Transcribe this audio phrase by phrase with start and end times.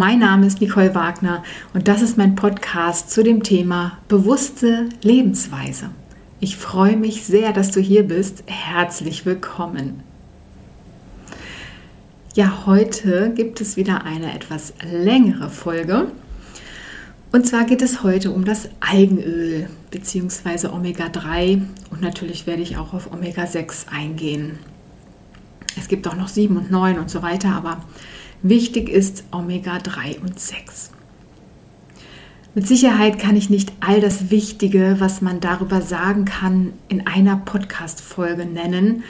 [0.00, 1.44] mein Name ist Nicole Wagner
[1.74, 5.90] und das ist mein Podcast zu dem Thema bewusste Lebensweise.
[6.40, 8.44] Ich freue mich sehr, dass du hier bist.
[8.46, 10.02] Herzlich willkommen.
[12.32, 16.06] Ja, heute gibt es wieder eine etwas längere Folge.
[17.30, 20.68] Und zwar geht es heute um das Algenöl bzw.
[20.68, 21.60] Omega-3
[21.90, 24.60] und natürlich werde ich auch auf Omega-6 eingehen.
[25.78, 27.82] Es gibt auch noch 7 und 9 und so weiter, aber
[28.42, 30.90] wichtig ist Omega-3 und 6.
[32.54, 37.36] Mit Sicherheit kann ich nicht all das Wichtige, was man darüber sagen kann, in einer
[37.36, 39.04] Podcast-Folge nennen.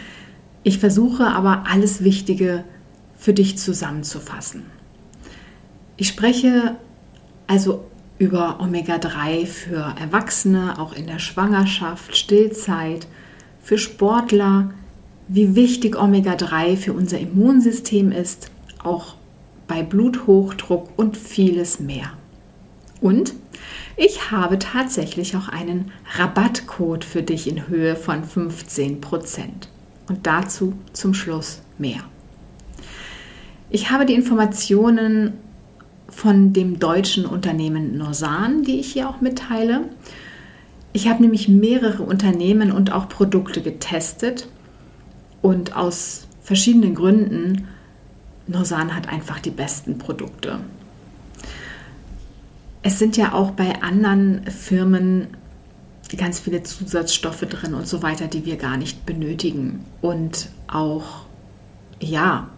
[0.62, 2.64] Ich versuche aber alles Wichtige
[3.16, 4.64] für dich zusammenzufassen.
[5.96, 6.76] Ich spreche
[7.46, 7.84] also
[8.18, 13.06] über Omega-3 für Erwachsene, auch in der Schwangerschaft, Stillzeit,
[13.62, 14.70] für Sportler,
[15.28, 18.50] wie wichtig Omega-3 für unser Immunsystem ist,
[18.84, 19.14] auch
[19.70, 22.12] bei Bluthochdruck und vieles mehr.
[23.00, 23.34] Und
[23.96, 28.98] ich habe tatsächlich auch einen Rabattcode für dich in Höhe von 15%.
[30.08, 32.00] Und dazu zum Schluss mehr.
[33.70, 35.34] Ich habe die Informationen
[36.08, 39.82] von dem deutschen Unternehmen Norsan, die ich hier auch mitteile.
[40.92, 44.48] Ich habe nämlich mehrere Unternehmen und auch Produkte getestet
[45.42, 47.68] und aus verschiedenen Gründen,
[48.50, 50.60] Norsan hat einfach die besten Produkte.
[52.82, 55.28] Es sind ja auch bei anderen Firmen
[56.16, 59.84] ganz viele Zusatzstoffe drin und so weiter, die wir gar nicht benötigen.
[60.00, 61.26] Und auch,
[62.00, 62.48] ja,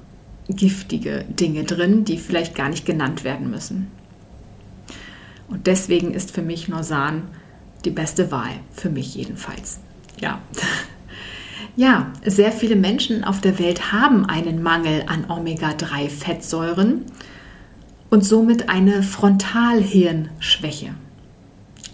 [0.48, 3.88] giftige Dinge drin, die vielleicht gar nicht genannt werden müssen.
[5.48, 7.24] Und deswegen ist für mich Norsan
[7.84, 9.80] die beste Wahl, für mich jedenfalls.
[10.18, 10.40] Ja.
[11.74, 17.06] Ja, sehr viele Menschen auf der Welt haben einen Mangel an Omega-3-Fettsäuren
[18.10, 20.94] und somit eine Frontalhirnschwäche.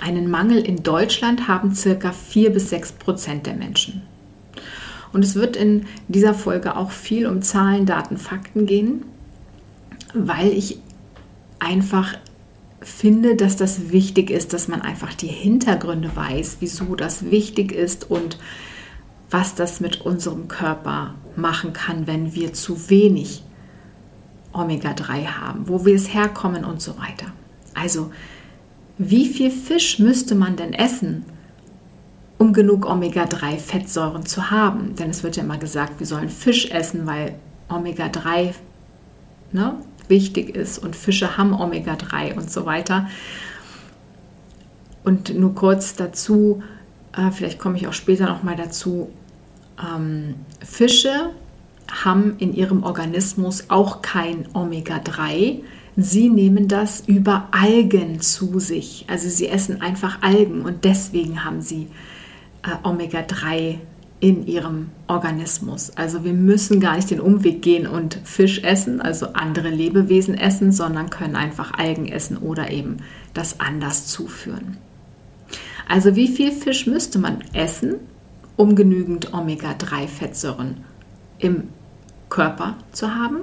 [0.00, 4.02] Einen Mangel in Deutschland haben circa 4 bis 6 Prozent der Menschen.
[5.12, 9.04] Und es wird in dieser Folge auch viel um Zahlen, Daten, Fakten gehen,
[10.12, 10.80] weil ich
[11.60, 12.14] einfach
[12.80, 18.10] finde, dass das wichtig ist, dass man einfach die Hintergründe weiß, wieso das wichtig ist
[18.10, 18.38] und
[19.30, 23.42] was das mit unserem Körper machen kann, wenn wir zu wenig
[24.52, 27.26] Omega-3 haben, wo wir es herkommen und so weiter.
[27.74, 28.10] Also,
[28.96, 31.24] wie viel Fisch müsste man denn essen,
[32.38, 34.94] um genug Omega-3-Fettsäuren zu haben.
[34.96, 37.34] Denn es wird ja immer gesagt, wir sollen Fisch essen, weil
[37.68, 38.54] Omega-3
[39.52, 39.74] ne,
[40.08, 43.08] wichtig ist und Fische haben Omega-3 und so weiter.
[45.04, 46.62] Und nur kurz dazu,
[47.16, 49.10] äh, vielleicht komme ich auch später nochmal dazu,
[49.82, 50.34] ähm,
[50.64, 51.30] Fische
[51.90, 55.60] haben in ihrem Organismus auch kein Omega-3.
[55.96, 59.04] Sie nehmen das über Algen zu sich.
[59.08, 61.88] Also sie essen einfach Algen und deswegen haben sie
[62.62, 63.78] äh, Omega-3
[64.20, 65.90] in ihrem Organismus.
[65.96, 70.72] Also wir müssen gar nicht den Umweg gehen und Fisch essen, also andere Lebewesen essen,
[70.72, 72.98] sondern können einfach Algen essen oder eben
[73.32, 74.76] das anders zuführen.
[75.88, 77.94] Also wie viel Fisch müsste man essen,
[78.58, 80.84] um genügend Omega-3-Fettsäuren
[81.38, 81.68] im
[82.28, 83.38] Körper zu haben?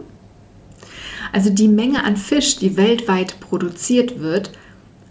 [1.32, 4.52] Also die Menge an Fisch, die weltweit produziert wird,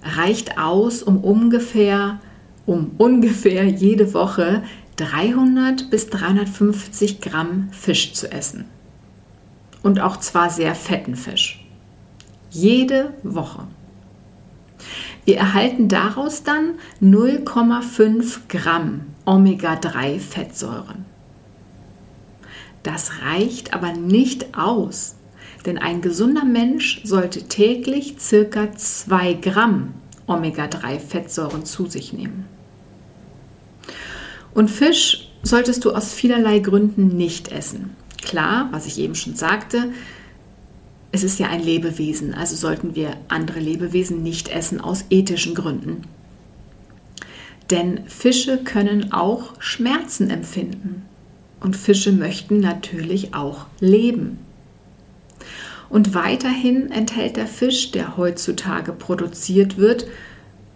[0.05, 2.21] reicht aus, um ungefähr
[2.67, 4.63] um ungefähr jede Woche
[4.97, 8.65] 300 bis 350 Gramm Fisch zu essen.
[9.83, 11.65] Und auch zwar sehr fetten Fisch.
[12.51, 13.65] Jede Woche.
[15.25, 21.05] Wir erhalten daraus dann 0,5 Gramm Omega-3 Fettsäuren.
[22.83, 25.15] Das reicht aber nicht aus,
[25.65, 29.95] denn ein gesunder Mensch sollte täglich circa 2 Gramm
[30.27, 32.45] Omega-3 Fettsäuren zu sich nehmen.
[34.53, 37.97] Und Fisch solltest du aus vielerlei Gründen nicht essen.
[38.23, 39.93] Klar, was ich eben schon sagte,
[41.13, 46.03] es ist ja ein Lebewesen, also sollten wir andere Lebewesen nicht essen aus ethischen Gründen.
[47.71, 51.03] Denn Fische können auch Schmerzen empfinden
[51.61, 54.39] und Fische möchten natürlich auch leben.
[55.89, 60.07] Und weiterhin enthält der Fisch, der heutzutage produziert wird,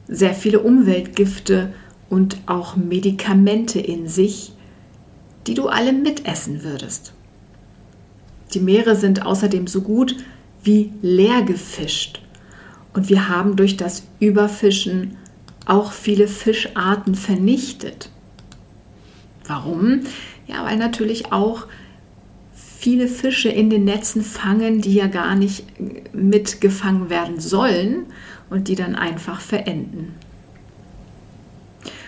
[0.07, 1.73] sehr viele Umweltgifte
[2.09, 4.53] und auch Medikamente in sich,
[5.47, 7.13] die du alle mitessen würdest.
[8.55, 10.17] Die Meere sind außerdem so gut
[10.63, 12.23] wie leer gefischt
[12.95, 15.17] und wir haben durch das Überfischen
[15.69, 18.11] auch viele Fischarten vernichtet.
[19.47, 20.01] Warum?
[20.47, 21.67] Ja, weil natürlich auch
[22.55, 25.65] viele Fische in den Netzen fangen, die ja gar nicht
[26.13, 28.07] mitgefangen werden sollen
[28.51, 30.15] und die dann einfach verenden.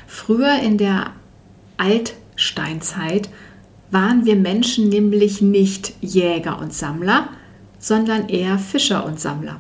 [0.07, 1.13] Früher in der
[1.77, 3.29] Altsteinzeit
[3.91, 7.29] waren wir Menschen nämlich nicht Jäger und Sammler,
[7.79, 9.59] sondern eher Fischer und Sammler.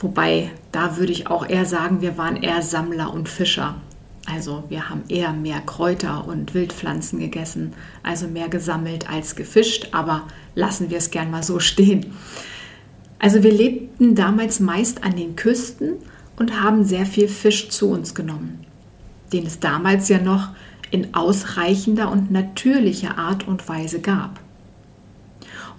[0.00, 3.76] Wobei, da würde ich auch eher sagen, wir waren eher Sammler und Fischer.
[4.26, 10.26] Also wir haben eher mehr Kräuter und Wildpflanzen gegessen, also mehr gesammelt als gefischt, aber
[10.54, 12.06] lassen wir es gern mal so stehen.
[13.18, 15.96] Also wir lebten damals meist an den Küsten
[16.36, 18.64] und haben sehr viel Fisch zu uns genommen,
[19.32, 20.50] den es damals ja noch
[20.90, 24.40] in ausreichender und natürlicher Art und Weise gab.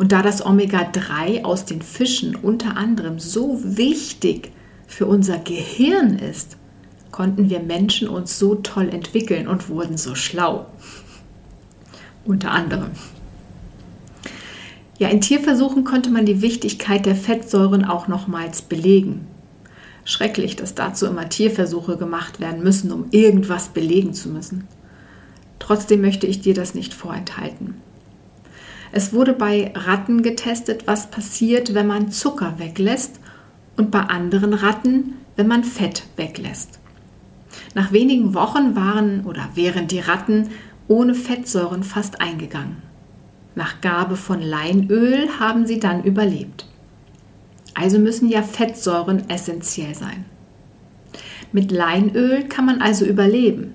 [0.02, 4.52] Und da das Omega-3 aus den Fischen unter anderem so wichtig
[4.88, 6.58] für unser Gehirn ist,
[7.12, 10.66] konnten wir Menschen uns so toll entwickeln und wurden so schlau.
[12.26, 12.90] unter anderem.
[14.98, 19.28] Ja, in Tierversuchen konnte man die Wichtigkeit der Fettsäuren auch nochmals belegen.
[20.04, 24.68] Schrecklich, dass dazu immer Tierversuche gemacht werden müssen, um irgendwas belegen zu müssen.
[25.60, 27.76] Trotzdem möchte ich dir das nicht vorenthalten.
[28.92, 33.20] Es wurde bei Ratten getestet, was passiert, wenn man Zucker weglässt
[33.78, 36.80] und bei anderen Ratten, wenn man Fett weglässt.
[37.74, 40.50] Nach wenigen Wochen waren oder wären die Ratten
[40.88, 42.78] ohne Fettsäuren fast eingegangen.
[43.56, 46.68] Nach Gabe von Leinöl haben sie dann überlebt.
[47.74, 50.26] Also müssen ja Fettsäuren essentiell sein.
[51.54, 53.74] Mit Leinöl kann man also überleben.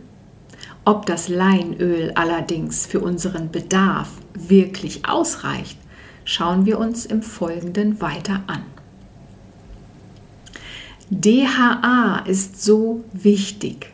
[0.89, 5.77] Ob das Leinöl allerdings für unseren Bedarf wirklich ausreicht,
[6.25, 8.63] schauen wir uns im Folgenden weiter an.
[11.11, 13.91] DHA ist so wichtig.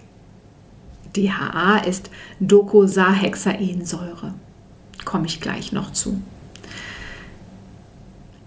[1.17, 2.11] DHA ist
[2.41, 4.35] Docosahexaensäure.
[5.07, 6.21] Komme ich gleich noch zu.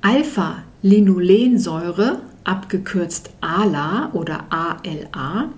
[0.01, 5.49] Alpha-Linolensäure, abgekürzt ALA oder ALA,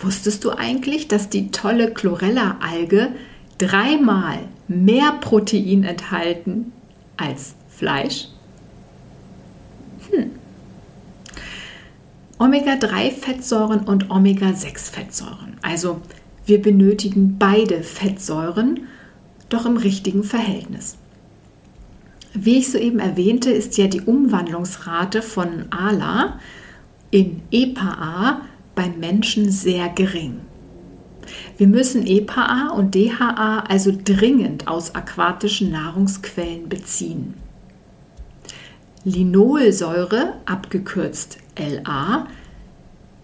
[0.00, 3.12] Wusstest du eigentlich, dass die tolle Chlorella-Alge
[3.58, 6.72] dreimal mehr Protein enthalten
[7.16, 8.28] als Fleisch?
[12.38, 15.56] Omega-3-Fettsäuren und Omega-6-Fettsäuren.
[15.62, 16.00] Also
[16.46, 18.88] wir benötigen beide Fettsäuren,
[19.48, 20.96] doch im richtigen Verhältnis.
[22.32, 26.40] Wie ich soeben erwähnte, ist ja die Umwandlungsrate von ALA
[27.12, 28.40] in EPA
[28.74, 30.40] beim Menschen sehr gering.
[31.56, 37.34] Wir müssen EPA und DHA also dringend aus aquatischen Nahrungsquellen beziehen.
[39.04, 42.26] Linolsäure, abgekürzt LA,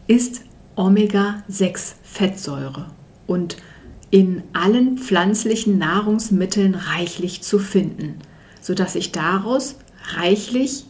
[0.06, 0.42] ist
[0.76, 2.86] Omega-6-Fettsäure
[3.26, 3.56] und
[4.10, 8.18] in allen pflanzlichen Nahrungsmitteln reichlich zu finden,
[8.60, 9.76] sodass sich daraus
[10.16, 10.84] reichlich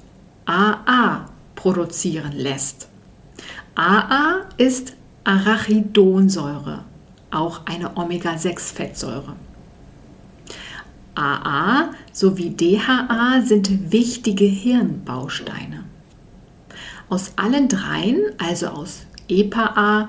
[0.47, 2.89] AA produzieren lässt.
[3.75, 4.95] AA ist
[5.25, 6.85] Arachidonsäure,
[7.31, 9.37] auch eine Omega-6-Fettsäure.
[11.15, 15.85] AA sowie DHA sind wichtige Hirnbausteine.
[17.11, 20.09] Aus allen dreien, also aus EPA,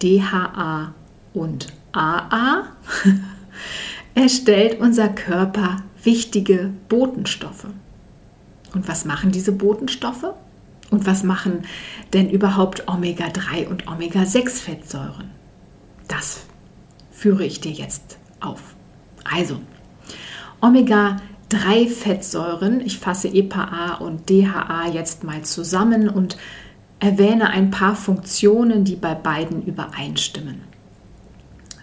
[0.00, 0.94] DHA
[1.34, 2.64] und AA,
[4.14, 7.66] erstellt unser Körper wichtige Botenstoffe.
[8.72, 10.34] Und was machen diese Botenstoffe?
[10.90, 11.64] Und was machen
[12.12, 15.32] denn überhaupt Omega-3 und Omega-6-Fettsäuren?
[16.06, 16.46] Das
[17.10, 18.76] führe ich dir jetzt auf.
[19.24, 19.58] Also,
[21.52, 26.36] Omega-3-Fettsäuren, ich fasse EPA und DHA jetzt mal zusammen und
[26.98, 30.62] erwähne ein paar Funktionen, die bei beiden übereinstimmen.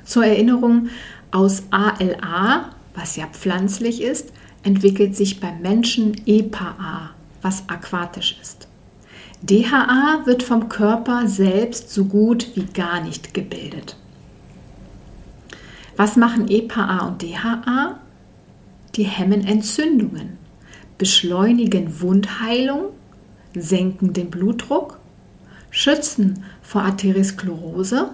[0.03, 0.89] Zur Erinnerung,
[1.31, 4.31] aus ALA, was ja pflanzlich ist,
[4.63, 8.67] entwickelt sich beim Menschen EPA, was aquatisch ist.
[9.41, 13.97] DHA wird vom Körper selbst so gut wie gar nicht gebildet.
[15.97, 17.99] Was machen EPA und DHA?
[18.95, 20.37] Die hemmen Entzündungen,
[20.99, 22.89] beschleunigen Wundheilung,
[23.55, 24.99] senken den Blutdruck,
[25.71, 28.11] schützen vor Arteriosklerose,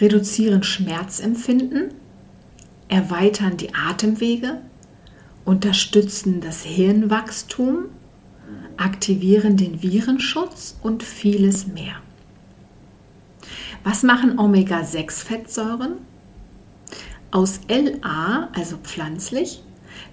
[0.00, 1.92] reduzieren Schmerzempfinden,
[2.86, 4.60] erweitern die Atemwege,
[5.44, 7.86] unterstützen das Hirnwachstum,
[8.76, 11.96] aktivieren den Virenschutz und vieles mehr.
[13.82, 15.94] Was machen Omega-6-Fettsäuren?
[17.32, 19.62] Aus LA, also pflanzlich,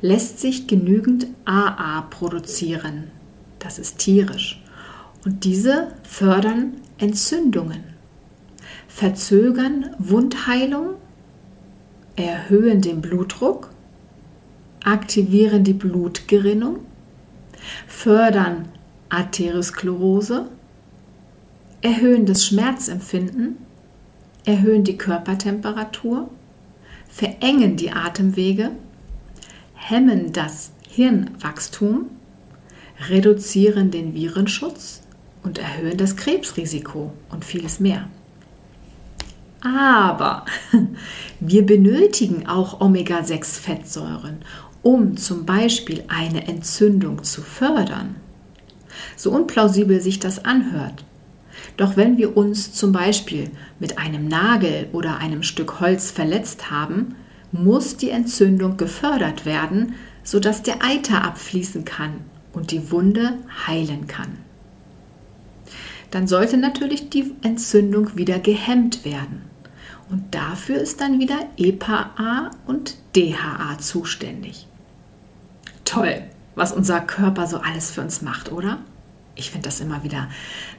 [0.02, 3.06] lässt sich genügend AA produzieren.
[3.60, 4.62] Das ist tierisch.
[5.26, 7.84] Und diese fördern Entzündungen,
[8.88, 10.96] verzögern Wundheilung,
[12.16, 13.70] erhöhen den Blutdruck,
[14.84, 16.80] aktivieren die Blutgerinnung,
[17.88, 18.70] fördern
[19.10, 20.48] Arteriosklerose,
[21.82, 23.58] erhöhen das Schmerzempfinden,
[24.46, 26.30] erhöhen die Körpertemperatur,
[27.10, 28.72] verengen die Atemwege,
[29.80, 32.10] hemmen das Hirnwachstum,
[33.10, 35.02] reduzieren den Virenschutz
[35.44, 38.08] und erhöhen das Krebsrisiko und vieles mehr.
[39.62, 40.46] Aber
[41.40, 44.40] wir benötigen auch Omega-6-Fettsäuren,
[44.82, 48.16] um zum Beispiel eine Entzündung zu fördern.
[49.16, 51.04] So unplausibel sich das anhört.
[51.78, 57.16] Doch wenn wir uns zum Beispiel mit einem Nagel oder einem Stück Holz verletzt haben,
[57.52, 62.22] muss die Entzündung gefördert werden, sodass der Eiter abfließen kann
[62.54, 63.34] und die Wunde
[63.68, 64.38] heilen kann.
[66.12, 69.44] Dann sollte natürlich die Entzündung wieder gehemmt werden.
[70.10, 74.68] Und dafür ist dann wieder EPA und DHA zuständig.
[75.86, 76.24] Toll,
[76.56, 78.80] was unser Körper so alles für uns macht, oder?
[79.36, 80.28] Ich finde das immer wieder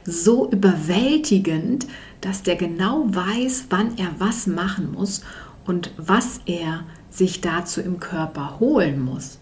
[0.03, 1.87] so überwältigend,
[2.19, 5.21] dass der genau weiß, wann er was machen muss
[5.65, 9.39] und was er sich dazu im Körper holen muss.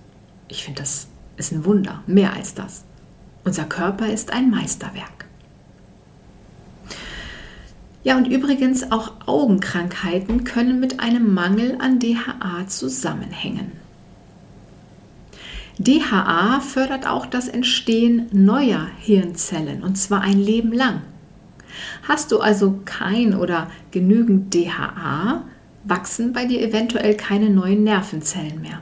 [0.47, 1.07] Ich finde, das
[1.37, 2.83] ist ein Wunder, mehr als das.
[3.43, 5.25] Unser Körper ist ein Meisterwerk.
[8.03, 13.73] Ja, und übrigens auch Augenkrankheiten können mit einem Mangel an DHA zusammenhängen.
[15.77, 21.01] DHA fördert auch das Entstehen neuer Hirnzellen und zwar ein Leben lang.
[22.07, 25.43] Hast du also kein oder genügend DHA,
[25.83, 28.81] wachsen bei dir eventuell keine neuen Nervenzellen mehr.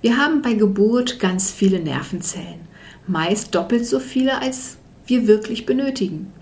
[0.00, 2.60] Wir haben bei Geburt ganz viele Nervenzellen,
[3.06, 6.32] meist doppelt so viele, als wir wirklich benötigen.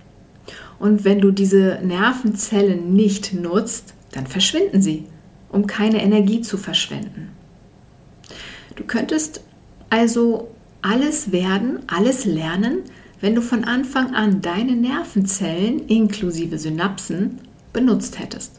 [0.78, 5.04] Und wenn du diese Nervenzellen nicht nutzt, dann verschwinden sie,
[5.50, 7.30] um keine Energie zu verschwenden.
[8.76, 9.42] Du könntest
[9.90, 12.82] also alles werden, alles lernen,
[13.20, 17.40] wenn du von Anfang an deine Nervenzellen inklusive Synapsen
[17.72, 18.57] benutzt hättest.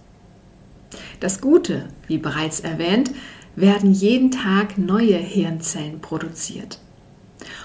[1.19, 3.11] Das Gute, wie bereits erwähnt,
[3.55, 6.79] werden jeden Tag neue Hirnzellen produziert.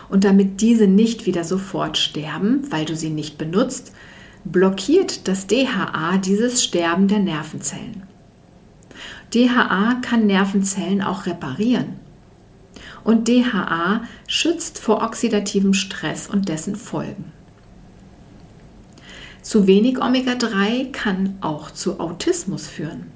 [0.09, 3.93] Und damit diese nicht wieder sofort sterben, weil du sie nicht benutzt,
[4.45, 8.03] blockiert das DHA dieses Sterben der Nervenzellen.
[9.33, 12.05] DHA kann Nervenzellen auch reparieren
[13.05, 17.33] und DHA schützt vor oxidativem Stress und dessen Folgen.
[19.43, 23.14] Zu wenig Omega-3 kann auch zu Autismus führen.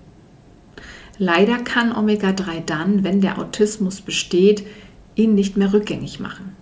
[1.19, 4.65] Leider kann Omega-3 dann, wenn der Autismus besteht,
[5.15, 6.57] ihn nicht mehr rückgängig machen.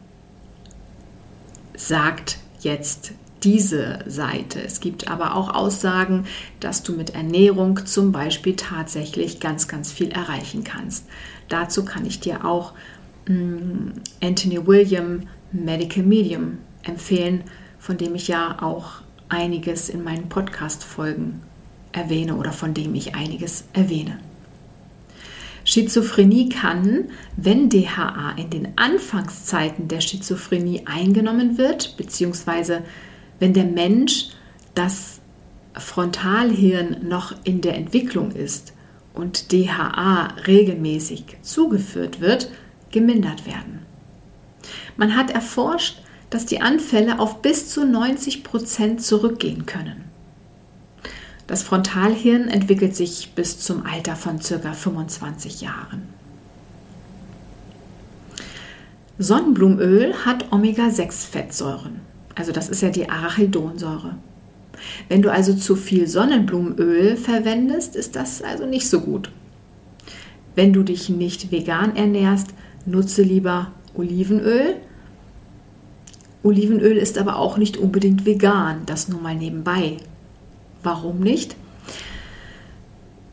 [1.76, 4.62] Sagt jetzt diese Seite.
[4.62, 6.24] Es gibt aber auch Aussagen,
[6.58, 11.04] dass du mit Ernährung zum Beispiel tatsächlich ganz, ganz viel erreichen kannst.
[11.48, 12.72] Dazu kann ich dir auch
[13.28, 17.44] Mm, Anthony William Medical Medium empfehlen,
[17.78, 21.42] von dem ich ja auch einiges in meinen Podcast-Folgen
[21.92, 24.18] erwähne oder von dem ich einiges erwähne.
[25.66, 32.82] Schizophrenie kann, wenn DHA in den Anfangszeiten der Schizophrenie eingenommen wird, beziehungsweise
[33.40, 34.28] wenn der Mensch
[34.74, 35.20] das
[35.74, 38.74] Frontalhirn noch in der Entwicklung ist
[39.12, 42.48] und DHA regelmäßig zugeführt wird,
[42.92, 43.80] gemindert werden.
[44.96, 50.04] Man hat erforscht, dass die Anfälle auf bis zu 90 Prozent zurückgehen können.
[51.46, 54.72] Das Frontalhirn entwickelt sich bis zum Alter von ca.
[54.72, 56.02] 25 Jahren.
[59.18, 62.00] Sonnenblumenöl hat Omega-6-Fettsäuren.
[62.34, 64.16] Also das ist ja die Arachidonsäure.
[65.08, 69.30] Wenn du also zu viel Sonnenblumenöl verwendest, ist das also nicht so gut.
[70.54, 72.48] Wenn du dich nicht vegan ernährst,
[72.84, 74.76] nutze lieber Olivenöl.
[76.42, 79.96] Olivenöl ist aber auch nicht unbedingt vegan, das nur mal nebenbei.
[80.86, 81.56] Warum nicht?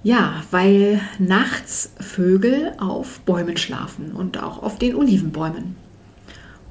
[0.02, 5.76] Ja, weil nachts Vögel auf Bäumen schlafen und auch auf den Olivenbäumen.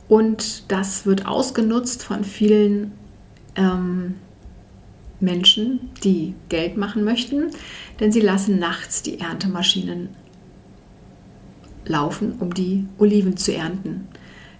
[0.08, 2.90] Und das wird ausgenutzt von vielen
[3.54, 4.16] ähm,
[5.20, 7.52] Menschen, die Geld machen möchten,
[8.00, 10.08] denn sie lassen nachts die Erntemaschinen
[11.86, 14.08] laufen, um die Oliven zu ernten.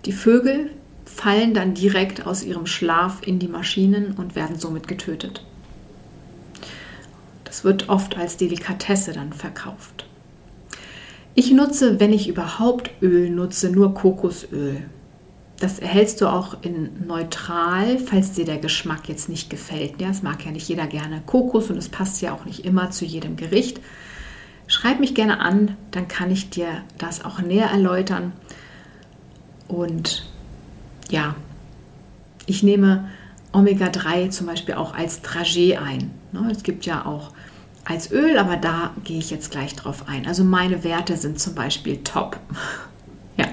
[0.05, 0.71] Die Vögel
[1.05, 5.45] fallen dann direkt aus ihrem Schlaf in die Maschinen und werden somit getötet.
[7.53, 10.07] Das wird oft als Delikatesse dann verkauft.
[11.35, 14.79] Ich nutze, wenn ich überhaupt Öl nutze, nur Kokosöl.
[15.61, 20.01] Das erhältst du auch in neutral, falls dir der Geschmack jetzt nicht gefällt.
[20.01, 22.91] Ja, es mag ja nicht jeder gerne Kokos und es passt ja auch nicht immer
[22.91, 23.81] zu jedem Gericht.
[24.67, 28.33] Schreib mich gerne an, dann kann ich dir das auch näher erläutern.
[29.69, 30.27] Und
[31.11, 31.35] ja,
[32.47, 33.11] ich nehme
[33.53, 36.13] Omega-3 zum Beispiel auch als Dragé ein.
[36.33, 37.33] Ne, es gibt ja auch
[37.85, 40.27] als Öl, aber da gehe ich jetzt gleich drauf ein.
[40.27, 42.39] Also meine Werte sind zum Beispiel top.
[43.37, 43.47] ja.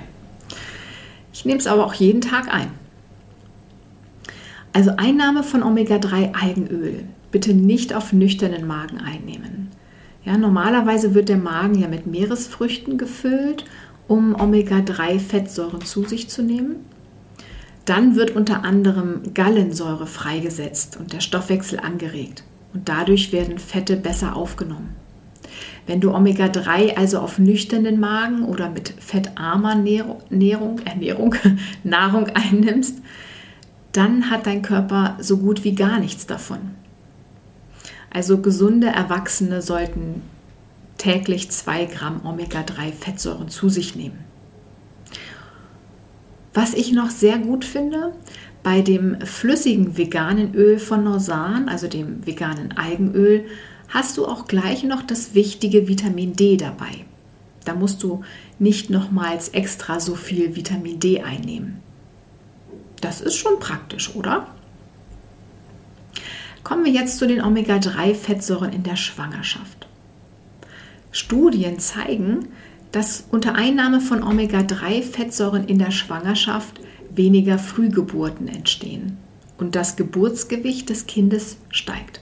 [1.34, 2.72] Ich nehme es aber auch jeden Tag ein.
[4.72, 9.70] Also Einnahme von Omega-3 Algenöl bitte nicht auf nüchternen Magen einnehmen.
[10.24, 13.66] Ja, normalerweise wird der Magen ja mit Meeresfrüchten gefüllt,
[14.08, 16.86] um Omega-3-Fettsäuren zu sich zu nehmen.
[17.86, 24.36] Dann wird unter anderem Gallensäure freigesetzt und der Stoffwechsel angeregt und dadurch werden Fette besser
[24.36, 24.96] aufgenommen.
[25.88, 31.36] Wenn du Omega-3 also auf nüchternen Magen oder mit fettarmer Nährung, Ernährung,
[31.84, 32.98] Nahrung einnimmst,
[33.92, 36.60] dann hat dein Körper so gut wie gar nichts davon.
[38.12, 40.22] Also gesunde Erwachsene sollten
[40.98, 44.20] täglich 2 Gramm Omega-3-Fettsäuren zu sich nehmen.
[46.54, 48.14] Was ich noch sehr gut finde,
[48.70, 53.46] bei dem flüssigen veganen Öl von Norsan, also dem veganen Algenöl,
[53.88, 57.06] hast du auch gleich noch das wichtige Vitamin D dabei.
[57.66, 58.24] Da musst du
[58.60, 61.80] nicht nochmals extra so viel Vitamin D einnehmen.
[63.02, 64.46] Das ist schon praktisch, oder?
[66.64, 69.88] Kommen wir jetzt zu den Omega-3-Fettsäuren in der Schwangerschaft.
[71.12, 72.50] Studien zeigen,
[72.92, 76.80] dass unter Einnahme von Omega-3-Fettsäuren in der Schwangerschaft
[77.20, 79.18] weniger Frühgeburten entstehen
[79.58, 82.22] und das Geburtsgewicht des Kindes steigt.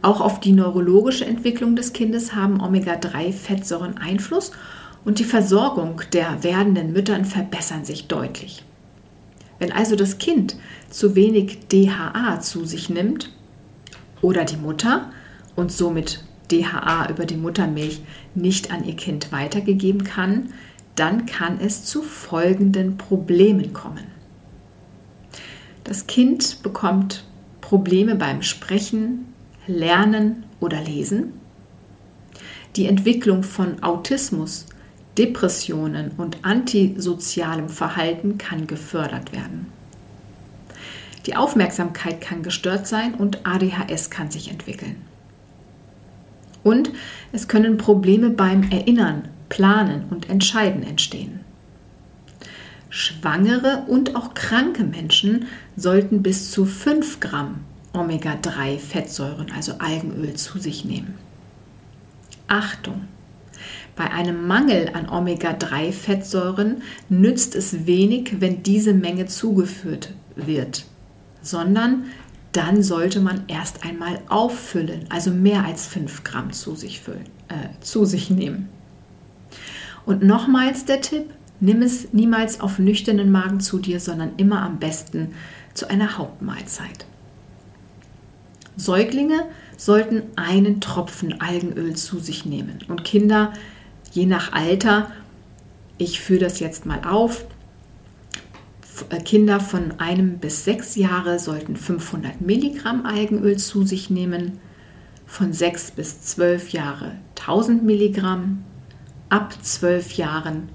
[0.00, 4.52] Auch auf die neurologische Entwicklung des Kindes haben Omega-3-Fettsäuren Einfluss
[5.04, 8.64] und die Versorgung der werdenden Müttern verbessern sich deutlich.
[9.58, 10.56] Wenn also das Kind
[10.88, 13.30] zu wenig DHA zu sich nimmt
[14.22, 15.12] oder die Mutter
[15.56, 18.00] und somit DHA über die Muttermilch
[18.34, 20.54] nicht an ihr Kind weitergegeben kann,
[20.98, 24.06] dann kann es zu folgenden Problemen kommen.
[25.84, 27.24] Das Kind bekommt
[27.60, 29.32] Probleme beim Sprechen,
[29.66, 31.34] Lernen oder Lesen.
[32.76, 34.66] Die Entwicklung von Autismus,
[35.16, 39.66] Depressionen und antisozialem Verhalten kann gefördert werden.
[41.26, 44.96] Die Aufmerksamkeit kann gestört sein und ADHS kann sich entwickeln.
[46.62, 46.90] Und
[47.32, 51.40] es können Probleme beim Erinnern, Planen und Entscheiden entstehen.
[52.90, 57.60] Schwangere und auch kranke Menschen sollten bis zu 5 Gramm
[57.92, 61.14] Omega-3-Fettsäuren, also Algenöl, zu sich nehmen.
[62.46, 63.02] Achtung!
[63.96, 70.84] Bei einem Mangel an Omega-3-Fettsäuren nützt es wenig, wenn diese Menge zugeführt wird,
[71.42, 72.04] sondern
[72.52, 77.80] dann sollte man erst einmal auffüllen, also mehr als 5 Gramm zu sich, füllen, äh,
[77.80, 78.68] zu sich nehmen.
[80.08, 84.78] Und nochmals der Tipp, nimm es niemals auf nüchternen Magen zu dir, sondern immer am
[84.78, 85.34] besten
[85.74, 87.04] zu einer Hauptmahlzeit.
[88.74, 89.44] Säuglinge
[89.76, 93.52] sollten einen Tropfen Algenöl zu sich nehmen und Kinder
[94.10, 95.10] je nach Alter,
[95.98, 97.44] ich führe das jetzt mal auf,
[99.10, 104.58] äh, Kinder von einem bis sechs Jahre sollten 500 Milligramm Algenöl zu sich nehmen,
[105.26, 108.64] von sechs bis zwölf Jahre 1000 Milligramm,
[109.28, 110.68] ab zwölf Jahren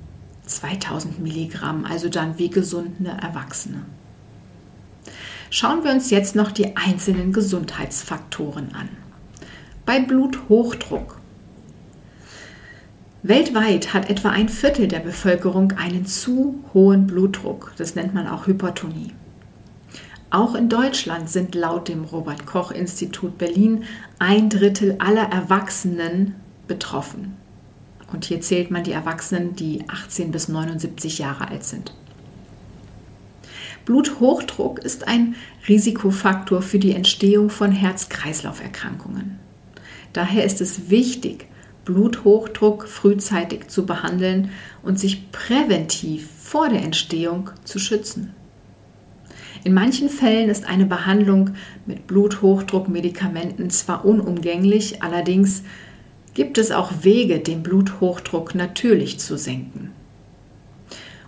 [0.45, 3.85] 2000 Milligramm, also dann wie gesunde Erwachsene.
[5.49, 8.89] Schauen wir uns jetzt noch die einzelnen Gesundheitsfaktoren an.
[9.85, 11.19] Bei Bluthochdruck.
[13.21, 17.71] Weltweit hat etwa ein Viertel der Bevölkerung einen zu hohen Blutdruck.
[17.77, 19.13] Das nennt man auch Hypertonie.
[20.29, 23.83] Auch in Deutschland sind laut dem Robert Koch Institut Berlin
[24.19, 26.35] ein Drittel aller Erwachsenen
[26.67, 27.37] betroffen.
[28.13, 31.93] Und hier zählt man die Erwachsenen, die 18 bis 79 Jahre alt sind.
[33.85, 35.35] Bluthochdruck ist ein
[35.67, 39.39] Risikofaktor für die Entstehung von Herz-Kreislauf-Erkrankungen.
[40.13, 41.47] Daher ist es wichtig,
[41.85, 44.51] Bluthochdruck frühzeitig zu behandeln
[44.83, 48.33] und sich präventiv vor der Entstehung zu schützen.
[49.65, 51.51] In manchen Fällen ist eine Behandlung
[51.85, 55.63] mit Bluthochdruckmedikamenten zwar unumgänglich, allerdings
[56.33, 59.91] gibt es auch Wege, den Bluthochdruck natürlich zu senken.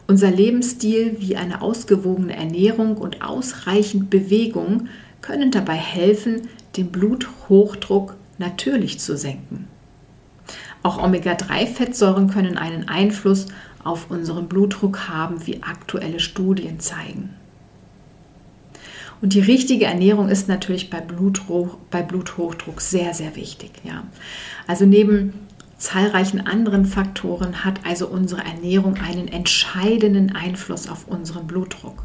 [0.07, 4.87] Unser Lebensstil wie eine ausgewogene Ernährung und ausreichend Bewegung
[5.21, 9.67] können dabei helfen, den Bluthochdruck natürlich zu senken.
[10.83, 13.47] Auch Omega-3-Fettsäuren können einen Einfluss
[13.83, 17.31] auf unseren Blutdruck haben, wie aktuelle Studien zeigen.
[19.21, 23.71] Und die richtige Ernährung ist natürlich bei, Blutdruck, bei Bluthochdruck sehr, sehr wichtig.
[23.83, 24.03] Ja.
[24.67, 25.33] Also neben
[25.77, 32.03] zahlreichen anderen Faktoren hat also unsere Ernährung einen entscheidenden Einfluss auf unseren Blutdruck.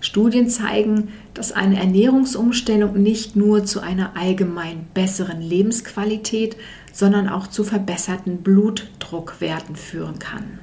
[0.00, 6.56] Studien zeigen, dass eine Ernährungsumstellung nicht nur zu einer allgemein besseren Lebensqualität,
[6.92, 10.58] sondern auch zu verbesserten Blutdruckwerten führen kann.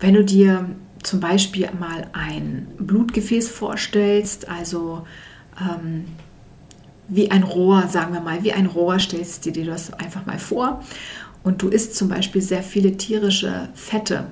[0.00, 0.70] Wenn du dir
[1.04, 5.06] zum Beispiel mal ein Blutgefäß vorstellst, also
[5.60, 6.06] ähm,
[7.06, 10.38] wie ein Rohr, sagen wir mal, wie ein Rohr, stellst du dir das einfach mal
[10.38, 10.82] vor
[11.42, 14.26] und du isst zum Beispiel sehr viele tierische Fette,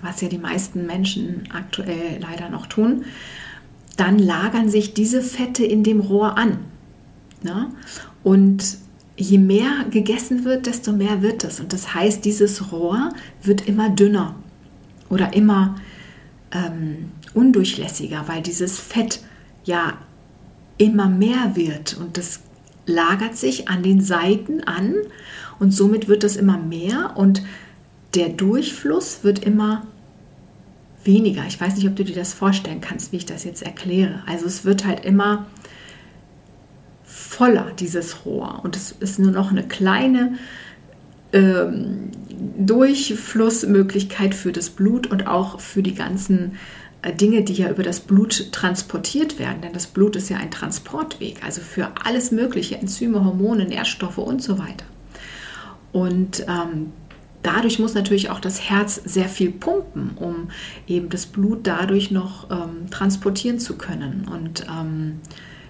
[0.00, 3.04] was ja die meisten Menschen aktuell leider noch tun,
[3.96, 6.58] dann lagern sich diese Fette in dem Rohr an.
[7.42, 7.70] Ne?
[8.24, 8.78] Und
[9.16, 11.60] je mehr gegessen wird, desto mehr wird es.
[11.60, 13.10] Und das heißt, dieses Rohr
[13.42, 14.34] wird immer dünner
[15.12, 15.76] oder immer
[16.52, 19.20] ähm, undurchlässiger, weil dieses Fett
[19.64, 19.98] ja
[20.78, 22.40] immer mehr wird und das
[22.86, 24.94] lagert sich an den Seiten an
[25.58, 27.42] und somit wird es immer mehr und
[28.14, 29.86] der Durchfluss wird immer
[31.04, 31.44] weniger.
[31.46, 34.22] Ich weiß nicht, ob du dir das vorstellen kannst, wie ich das jetzt erkläre.
[34.26, 35.46] Also es wird halt immer
[37.04, 38.60] voller, dieses Rohr.
[38.62, 40.38] Und es ist nur noch eine kleine
[41.32, 42.10] ähm,
[42.58, 46.56] Durchflussmöglichkeit für das Blut und auch für die ganzen
[47.02, 49.60] äh, Dinge, die ja über das Blut transportiert werden.
[49.62, 54.42] Denn das Blut ist ja ein Transportweg, also für alles Mögliche, Enzyme, Hormone, Nährstoffe und
[54.42, 54.86] so weiter.
[55.92, 56.92] Und ähm,
[57.42, 60.48] dadurch muss natürlich auch das Herz sehr viel pumpen, um
[60.86, 64.28] eben das Blut dadurch noch ähm, transportieren zu können.
[64.32, 65.20] Und ähm,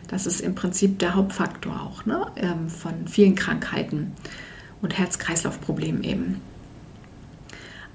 [0.08, 2.26] das ist im Prinzip der Hauptfaktor auch ne?
[2.36, 4.12] Ähm, von vielen Krankheiten
[4.82, 6.40] und Herz-Kreislauf-Problemen eben.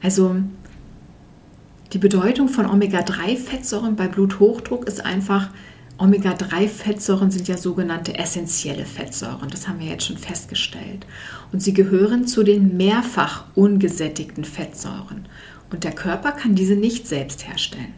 [0.02, 0.38] Also
[1.94, 5.50] die Bedeutung von Omega-3-Fettsäuren bei Bluthochdruck ist einfach,
[5.98, 11.08] Omega-3-Fettsäuren sind ja sogenannte essentielle Fettsäuren, das haben wir jetzt schon festgestellt.
[11.52, 15.26] Und sie gehören zu den mehrfach ungesättigten Fettsäuren.
[15.72, 17.94] Und der Körper kann diese nicht selbst herstellen.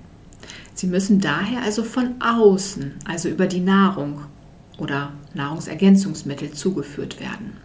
[0.74, 4.22] Sie müssen daher also von außen, also über die Nahrung
[4.78, 7.58] oder Nahrungsergänzungsmittel zugeführt werden.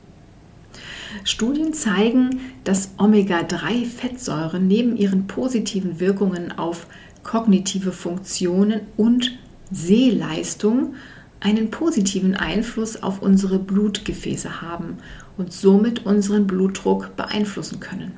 [1.23, 6.87] Studien zeigen, dass Omega-3-Fettsäuren neben ihren positiven Wirkungen auf
[7.23, 9.39] kognitive Funktionen und
[9.71, 10.95] Sehleistung
[11.41, 14.99] einen positiven Einfluss auf unsere Blutgefäße haben
[15.37, 18.13] und somit unseren Blutdruck beeinflussen können.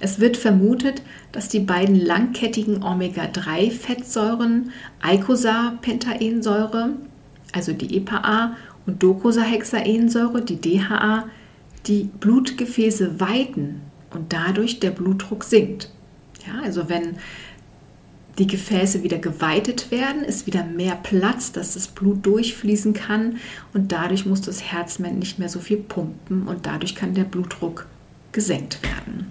[0.00, 6.90] Es wird vermutet, dass die beiden langkettigen Omega-3-Fettsäuren Eicosapentaensäure,
[7.52, 11.28] also die EPA, und Docosahexaensäure, die DHA,
[11.86, 13.80] die Blutgefäße weiten
[14.12, 15.90] und dadurch der Blutdruck sinkt.
[16.46, 17.16] Ja, also wenn
[18.38, 23.36] die Gefäße wieder geweitet werden, ist wieder mehr Platz, dass das Blut durchfließen kann
[23.74, 27.86] und dadurch muss das Herz nicht mehr so viel pumpen und dadurch kann der Blutdruck
[28.32, 29.30] gesenkt werden.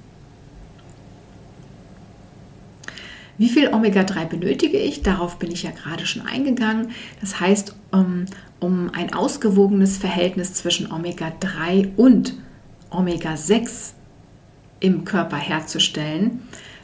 [3.40, 5.02] Wie viel Omega-3 benötige ich?
[5.02, 6.92] Darauf bin ich ja gerade schon eingegangen.
[7.22, 8.26] Das heißt, um,
[8.60, 12.34] um ein ausgewogenes Verhältnis zwischen Omega-3 und
[12.92, 13.94] Omega-6
[14.82, 16.42] im Körper herzustellen,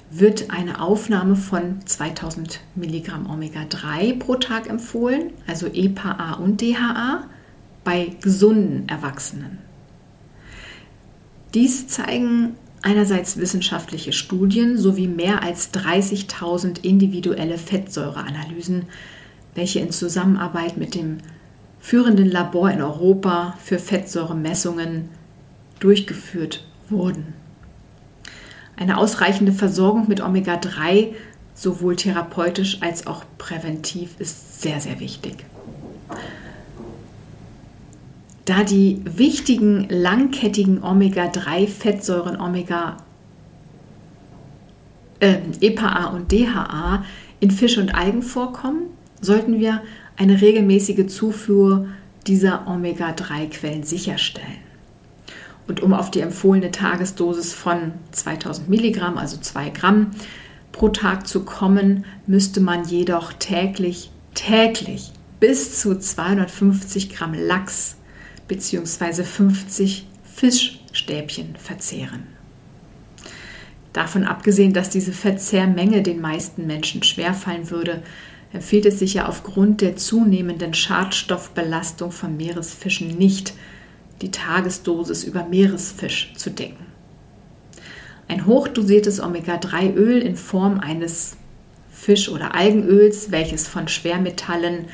[0.10, 7.26] wird eine Aufnahme von 2000 Milligramm Omega-3 pro Tag empfohlen, also EPA und DHA,
[7.84, 9.58] bei gesunden Erwachsenen.
[11.54, 12.56] Dies zeigen
[12.86, 18.84] einerseits wissenschaftliche Studien sowie mehr als 30.000 individuelle Fettsäureanalysen,
[19.56, 21.18] welche in Zusammenarbeit mit dem
[21.80, 25.10] führenden Labor in Europa für Fettsäuremessungen
[25.80, 27.34] durchgeführt wurden.
[28.78, 31.14] Eine ausreichende Versorgung mit Omega-3
[31.56, 35.46] sowohl therapeutisch als auch präventiv ist sehr, sehr wichtig.
[38.46, 42.98] Da die wichtigen langkettigen Omega-3-Fettsäuren Omega,
[45.20, 47.04] äh, EPA und DHA
[47.40, 48.84] in Fisch und Algen vorkommen,
[49.20, 49.82] sollten wir
[50.16, 51.88] eine regelmäßige Zufuhr
[52.28, 54.64] dieser Omega-3-Quellen sicherstellen.
[55.68, 60.12] Und um auf die empfohlene Tagesdosis von 2000 Milligramm, also 2 Gramm
[60.72, 67.98] pro Tag zu kommen, müsste man jedoch täglich, täglich bis zu 250 Gramm Lachs
[68.48, 69.24] bzw.
[69.24, 72.28] 50 Fischstäbchen verzehren.
[73.94, 78.04] Davon abgesehen, dass diese Verzehrmenge den meisten Menschen schwerfallen würde,
[78.52, 83.54] empfiehlt es sich ja aufgrund der zunehmenden Schadstoffbelastung von Meeresfischen nicht,
[84.22, 86.86] die Tagesdosis über Meeresfisch zu decken.
[88.28, 91.38] Ein hochdosiertes Omega-3-Öl in Form eines
[91.92, 94.86] Fisch- oder Algenöls, welches von Schwermetallen,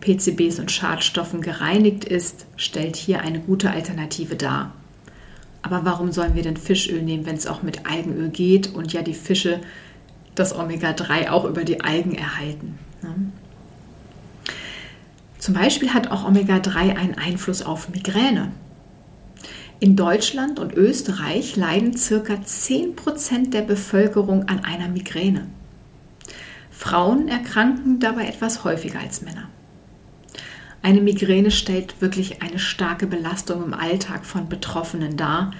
[0.00, 4.72] PCBs und Schadstoffen gereinigt ist, stellt hier eine gute Alternative dar.
[5.62, 9.02] Aber warum sollen wir denn Fischöl nehmen, wenn es auch mit Algenöl geht und ja
[9.02, 9.60] die Fische
[10.34, 12.78] das Omega-3 auch über die Algen erhalten?
[13.02, 13.14] Ne?
[15.38, 18.52] Zum Beispiel hat auch Omega-3 einen Einfluss auf Migräne.
[19.80, 22.34] In Deutschland und Österreich leiden ca.
[22.34, 25.46] 10% der Bevölkerung an einer Migräne.
[26.70, 29.48] Frauen erkranken dabei etwas häufiger als Männer.
[30.82, 35.52] Eine Migräne stellt wirklich eine starke Belastung im Alltag von Betroffenen dar.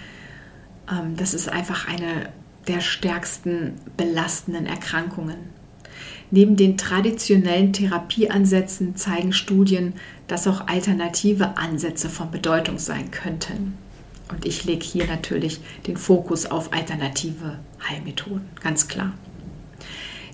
[0.90, 2.30] Ähm, das ist einfach eine
[2.68, 5.36] der stärksten belastenden Erkrankungen.
[6.30, 9.94] Neben den traditionellen Therapieansätzen zeigen Studien,
[10.28, 13.76] dass auch alternative Ansätze von Bedeutung sein könnten.
[14.30, 19.12] Und ich lege hier natürlich den Fokus auf alternative Heilmethoden, ganz klar.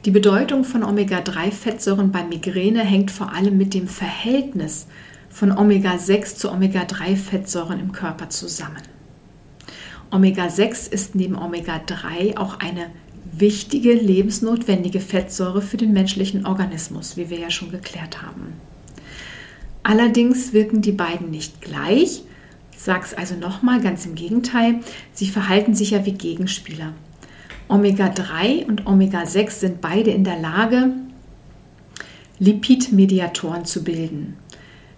[0.07, 4.87] Die Bedeutung von Omega-3-Fettsäuren bei Migräne hängt vor allem mit dem Verhältnis
[5.29, 8.83] von Omega-6 zu Omega-3-Fettsäuren im Körper zusammen.
[10.13, 12.87] Omega-6 ist neben Omega-3 auch eine
[13.33, 18.53] wichtige lebensnotwendige Fettsäure für den menschlichen Organismus, wie wir ja schon geklärt haben.
[19.83, 22.23] Allerdings wirken die beiden nicht gleich.
[22.71, 26.93] Ich sage es also nochmal, ganz im Gegenteil, sie verhalten sich ja wie Gegenspieler.
[27.69, 30.93] Omega-3 und Omega-6 sind beide in der Lage,
[32.39, 34.37] Lipidmediatoren zu bilden.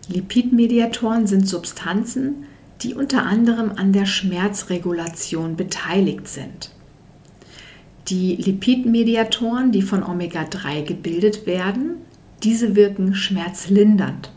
[0.09, 2.45] Lipidmediatoren sind Substanzen,
[2.83, 6.71] die unter anderem an der Schmerzregulation beteiligt sind.
[8.09, 11.97] Die Lipidmediatoren, die von Omega-3 gebildet werden,
[12.43, 14.31] diese wirken schmerzlindernd.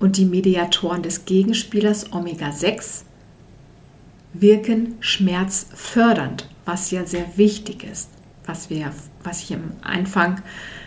[0.00, 3.02] Und die Mediatoren des Gegenspielers Omega-6
[4.32, 8.10] wirken schmerzfördernd was ja sehr wichtig ist,
[8.44, 8.92] was, wir,
[9.24, 10.42] was ich am Anfang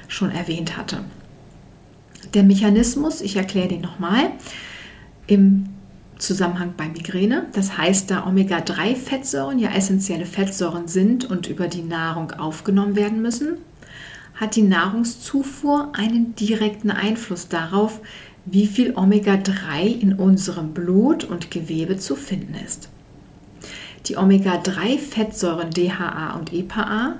[0.08, 1.00] schon erwähnt hatte.
[2.36, 4.32] Der Mechanismus, ich erkläre den nochmal,
[5.26, 5.66] im
[6.20, 7.48] Zusammenhang bei Migräne.
[7.54, 13.58] Das heißt, da Omega-3-Fettsäuren ja essentielle Fettsäuren sind und über die Nahrung aufgenommen werden müssen,
[14.36, 18.02] hat die Nahrungszufuhr einen direkten Einfluss darauf,
[18.46, 22.91] wie viel Omega-3 in unserem Blut und Gewebe zu finden ist.
[24.06, 27.16] Die Omega-3-Fettsäuren DHA und EPA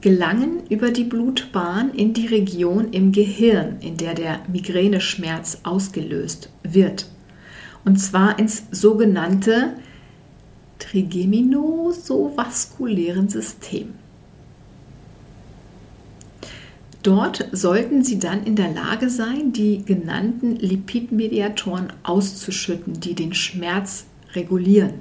[0.00, 7.06] gelangen über die Blutbahn in die Region im Gehirn, in der der Migräneschmerz ausgelöst wird.
[7.84, 9.74] Und zwar ins sogenannte
[10.78, 13.94] trigeminosovaskulären System.
[17.02, 24.06] Dort sollten sie dann in der Lage sein, die genannten Lipidmediatoren auszuschütten, die den Schmerz
[24.34, 24.94] regulieren.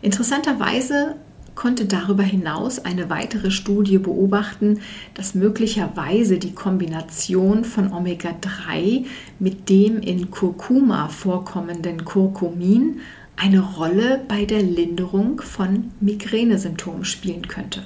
[0.00, 1.16] Interessanterweise
[1.54, 4.80] konnte darüber hinaus eine weitere Studie beobachten,
[5.14, 9.06] dass möglicherweise die Kombination von Omega-3
[9.38, 13.00] mit dem in Kurkuma vorkommenden Kurkumin
[13.36, 17.82] eine Rolle bei der Linderung von Migränesymptomen spielen könnte.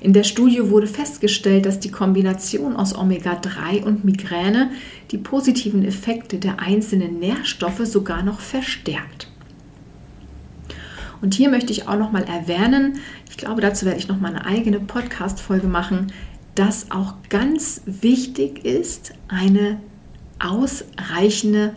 [0.00, 4.70] In der Studie wurde festgestellt, dass die Kombination aus Omega-3 und Migräne
[5.10, 9.28] die positiven Effekte der einzelnen Nährstoffe sogar noch verstärkt.
[11.22, 14.28] Und hier möchte ich auch noch mal erwähnen, ich glaube, dazu werde ich noch mal
[14.28, 16.12] eine eigene Podcast Folge machen,
[16.54, 19.80] dass auch ganz wichtig ist, eine
[20.38, 21.74] ausreichende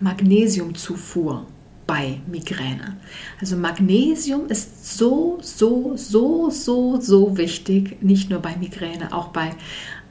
[0.00, 1.46] Magnesiumzufuhr
[1.90, 2.94] bei Migräne.
[3.40, 9.50] Also Magnesium ist so, so, so, so, so wichtig, nicht nur bei Migräne, auch bei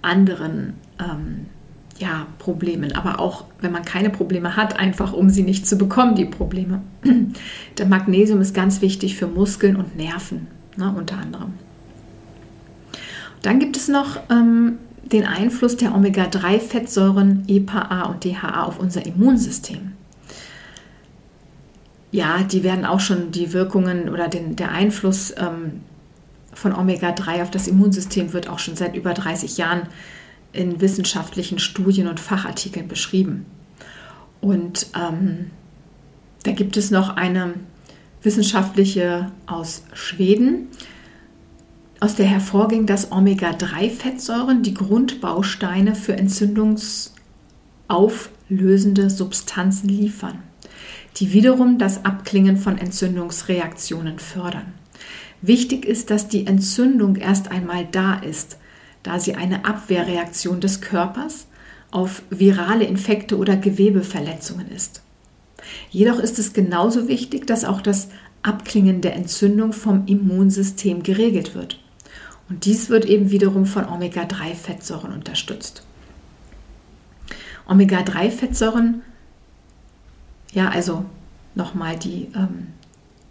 [0.02, 1.46] anderen ähm,
[1.98, 6.16] ja, Problemen, aber auch wenn man keine Probleme hat, einfach um sie nicht zu bekommen,
[6.16, 6.82] die Probleme.
[7.78, 11.54] Der Magnesium ist ganz wichtig für Muskeln und Nerven, ne, unter anderem.
[13.42, 19.94] Dann gibt es noch ähm, den Einfluss der Omega-3-Fettsäuren EPA und DHA auf unser Immunsystem.
[22.12, 25.82] Ja, die werden auch schon die Wirkungen oder den, der Einfluss ähm,
[26.54, 29.84] von Omega-3 auf das Immunsystem wird auch schon seit über 30 Jahren
[30.52, 33.46] in wissenschaftlichen Studien und Fachartikeln beschrieben.
[34.42, 35.52] Und ähm,
[36.44, 37.56] da gibt es noch eine
[38.24, 40.68] wissenschaftliche aus Schweden,
[42.00, 50.42] aus der hervorging, dass Omega-3-Fettsäuren die Grundbausteine für entzündungsauflösende Substanzen liefern,
[51.20, 54.74] die wiederum das Abklingen von Entzündungsreaktionen fördern.
[55.42, 58.58] Wichtig ist, dass die Entzündung erst einmal da ist,
[59.04, 61.48] da sie eine Abwehrreaktion des Körpers
[61.92, 65.02] auf virale Infekte oder Gewebeverletzungen ist.
[65.90, 68.10] Jedoch ist es genauso wichtig, dass auch das
[68.44, 71.80] Abklingen der Entzündung vom Immunsystem geregelt wird.
[72.50, 75.84] Und dies wird eben wiederum von Omega-3-Fettsäuren unterstützt.
[77.68, 79.02] Omega-3-Fettsäuren,
[80.54, 81.06] ja, also
[81.56, 82.68] nochmal, die ähm,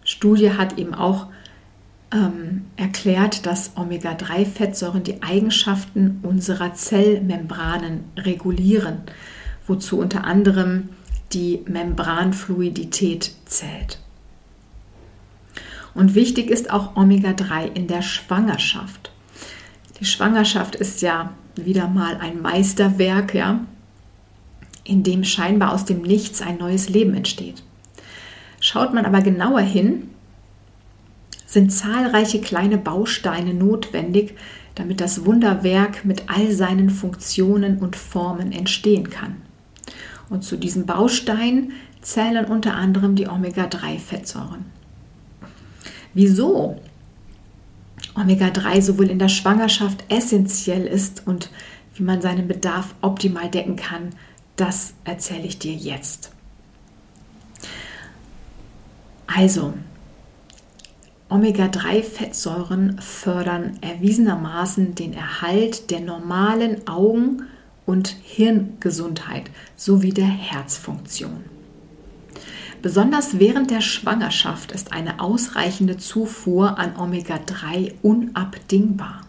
[0.03, 1.27] Studie hat eben auch
[2.11, 9.01] ähm, erklärt, dass Omega-3-Fettsäuren die Eigenschaften unserer Zellmembranen regulieren,
[9.67, 10.89] wozu unter anderem
[11.33, 13.99] die Membranfluidität zählt.
[15.93, 19.11] Und wichtig ist auch Omega-3 in der Schwangerschaft.
[19.99, 23.59] Die Schwangerschaft ist ja wieder mal ein Meisterwerk, ja,
[24.83, 27.63] in dem scheinbar aus dem Nichts ein neues Leben entsteht.
[28.59, 30.09] Schaut man aber genauer hin,
[31.45, 34.35] sind zahlreiche kleine Bausteine notwendig,
[34.75, 39.37] damit das Wunderwerk mit all seinen Funktionen und Formen entstehen kann.
[40.29, 44.65] Und zu diesen Bausteinen zählen unter anderem die Omega-3-Fettsäuren.
[46.13, 46.79] Wieso
[48.15, 51.49] Omega-3 sowohl in der Schwangerschaft essentiell ist und
[51.95, 54.09] wie man seinen Bedarf optimal decken kann,
[54.59, 56.31] das erzähle ich dir jetzt.
[59.27, 59.73] Also,
[61.29, 67.43] Omega-3-Fettsäuren fördern erwiesenermaßen den Erhalt der normalen Augen-
[67.85, 71.45] und Hirngesundheit sowie der Herzfunktion.
[72.81, 79.21] Besonders während der Schwangerschaft ist eine ausreichende Zufuhr an Omega-3 unabdingbar.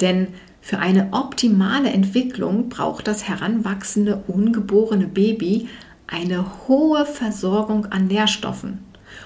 [0.00, 0.28] Denn
[0.68, 5.66] für eine optimale Entwicklung braucht das heranwachsende ungeborene Baby
[6.06, 8.80] eine hohe Versorgung an Nährstoffen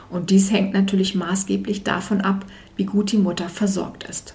[0.09, 4.35] und dies hängt natürlich maßgeblich davon ab, wie gut die Mutter versorgt ist.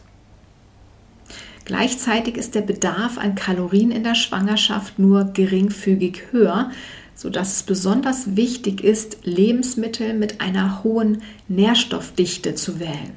[1.63, 6.71] Gleichzeitig ist der Bedarf an Kalorien in der Schwangerschaft nur geringfügig höher,
[7.15, 13.15] sodass es besonders wichtig ist, Lebensmittel mit einer hohen Nährstoffdichte zu wählen.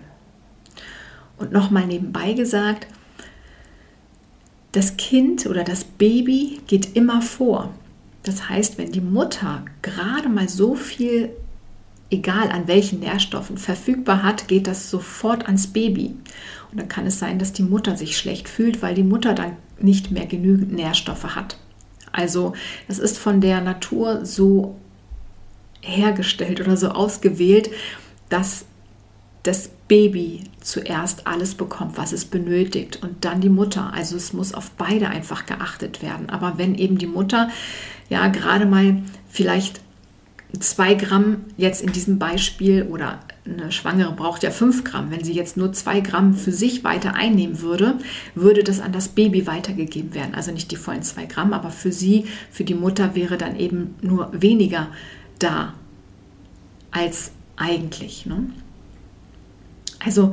[1.38, 2.86] Und nochmal nebenbei gesagt,
[4.72, 7.72] das Kind oder das Baby geht immer vor.
[8.22, 11.30] Das heißt, wenn die Mutter gerade mal so viel
[12.10, 16.16] egal an welchen Nährstoffen verfügbar hat, geht das sofort ans Baby.
[16.70, 19.56] Und dann kann es sein, dass die Mutter sich schlecht fühlt, weil die Mutter dann
[19.78, 21.56] nicht mehr genügend Nährstoffe hat.
[22.12, 22.54] Also
[22.88, 24.76] es ist von der Natur so
[25.80, 27.70] hergestellt oder so ausgewählt,
[28.28, 28.66] dass
[29.44, 33.92] das Baby zuerst alles bekommt, was es benötigt und dann die Mutter.
[33.92, 36.30] Also es muss auf beide einfach geachtet werden.
[36.30, 37.50] Aber wenn eben die Mutter
[38.08, 39.80] ja gerade mal vielleicht
[40.60, 45.10] zwei Gramm jetzt in diesem Beispiel oder eine Schwangere braucht ja fünf Gramm.
[45.10, 47.98] Wenn sie jetzt nur zwei Gramm für sich weiter einnehmen würde,
[48.36, 50.36] würde das an das Baby weitergegeben werden.
[50.36, 53.96] Also nicht die vollen zwei Gramm, aber für sie, für die Mutter wäre dann eben
[54.02, 54.86] nur weniger
[55.40, 55.74] da
[56.92, 58.24] als eigentlich.
[58.24, 58.50] Ne?
[60.00, 60.32] Also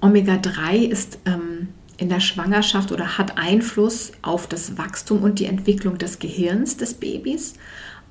[0.00, 5.98] Omega-3 ist ähm, in der Schwangerschaft oder hat Einfluss auf das Wachstum und die Entwicklung
[5.98, 7.54] des Gehirns des Babys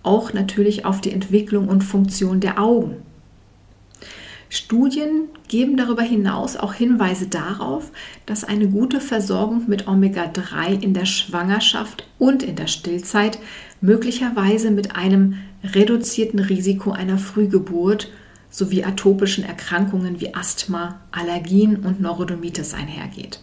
[0.04, 2.98] auch natürlich auf die Entwicklung und Funktion der Augen.
[4.50, 7.92] Studien geben darüber hinaus auch Hinweise darauf,
[8.26, 13.40] dass eine gute Versorgung mit Omega-3 in der Schwangerschaft und in der Stillzeit
[13.80, 18.12] möglicherweise mit einem reduzierten Risiko einer Frühgeburt
[18.52, 23.40] sowie atopischen Erkrankungen wie Asthma, Allergien und Neurodermitis einhergeht.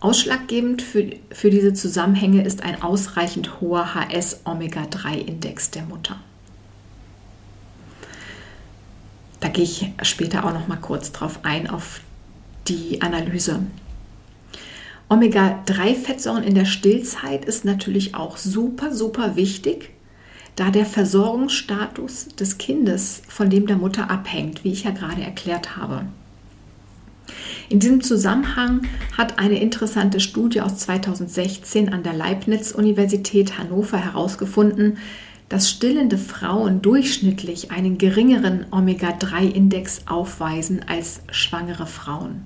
[0.00, 6.18] Ausschlaggebend für, für diese Zusammenhänge ist ein ausreichend hoher HS-Omega-3-Index der Mutter.
[9.40, 12.00] Da gehe ich später auch noch mal kurz drauf ein, auf
[12.68, 13.60] die Analyse.
[15.08, 19.90] Omega-3-Fettsäuren in der Stillzeit ist natürlich auch super, super wichtig,
[20.56, 25.76] da der Versorgungsstatus des Kindes von dem der Mutter abhängt, wie ich ja gerade erklärt
[25.76, 26.06] habe.
[27.68, 28.82] In diesem Zusammenhang
[29.16, 34.98] hat eine interessante Studie aus 2016 an der Leibniz-Universität Hannover herausgefunden,
[35.48, 42.42] dass stillende Frauen durchschnittlich einen geringeren Omega-3-Index aufweisen als schwangere Frauen.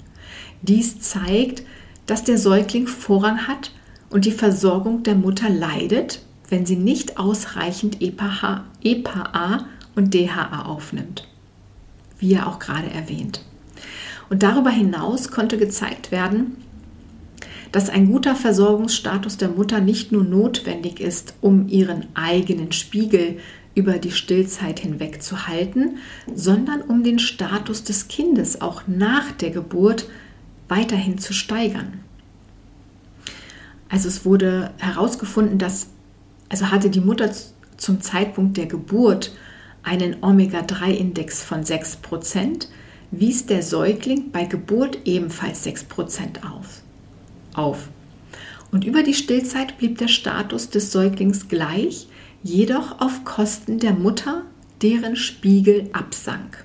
[0.62, 1.62] Dies zeigt,
[2.06, 3.72] dass der Säugling Vorrang hat
[4.10, 11.26] und die Versorgung der Mutter leidet, wenn sie nicht ausreichend EPA, EPA und DHA aufnimmt,
[12.18, 13.44] wie er auch gerade erwähnt.
[14.28, 16.56] Und darüber hinaus konnte gezeigt werden,
[17.72, 23.38] dass ein guter Versorgungsstatus der Mutter nicht nur notwendig ist, um ihren eigenen Spiegel
[23.74, 25.98] über die Stillzeit hinweg zu halten,
[26.34, 30.08] sondern um den Status des Kindes auch nach der Geburt
[30.68, 32.00] weiterhin zu steigern.
[33.88, 35.88] Also es wurde herausgefunden, dass
[36.50, 37.30] also hatte die Mutter
[37.78, 39.34] zum Zeitpunkt der Geburt
[39.82, 42.68] einen Omega-3-Index von 6%,
[43.10, 46.82] wies der Säugling bei Geburt ebenfalls 6% auf
[47.54, 47.88] auf.
[48.72, 52.08] Und über die Stillzeit blieb der Status des Säuglings gleich,
[52.42, 54.42] jedoch auf Kosten der Mutter,
[54.82, 56.64] deren Spiegel absank.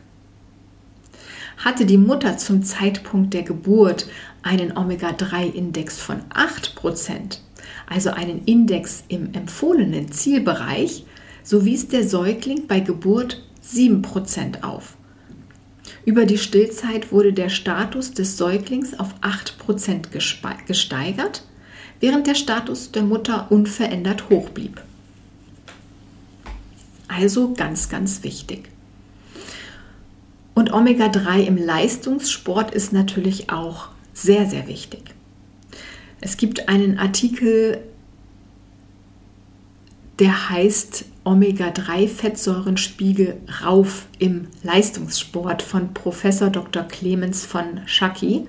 [1.57, 4.07] Hatte die Mutter zum Zeitpunkt der Geburt
[4.43, 7.39] einen Omega-3-Index von 8%,
[7.87, 11.05] also einen Index im empfohlenen Zielbereich,
[11.43, 14.97] so wies der Säugling bei Geburt 7% auf.
[16.05, 20.09] Über die Stillzeit wurde der Status des Säuglings auf 8%
[20.67, 21.43] gesteigert,
[21.99, 24.81] während der Status der Mutter unverändert hoch blieb.
[27.07, 28.69] Also ganz, ganz wichtig.
[30.53, 35.14] Und Omega-3 im Leistungssport ist natürlich auch sehr, sehr wichtig.
[36.25, 37.83] Es gibt einen Artikel,
[40.17, 46.81] der heißt Omega-3-Fettsäurenspiegel rauf im Leistungssport von Professor Dr.
[46.81, 48.47] Clemens von Schacki,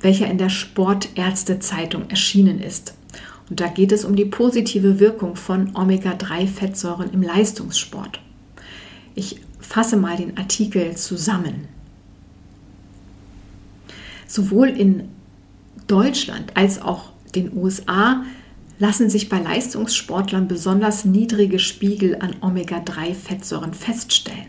[0.00, 2.94] welcher in der Sportärzte-Zeitung erschienen ist.
[3.50, 8.18] Und da geht es um die positive Wirkung von Omega-3-Fettsäuren im Leistungssport.
[9.14, 11.68] Ich fasse mal den Artikel zusammen.
[14.26, 15.19] Sowohl in
[15.90, 18.22] Deutschland als auch den USA
[18.78, 24.46] lassen sich bei Leistungssportlern besonders niedrige Spiegel an Omega-3-Fettsäuren feststellen.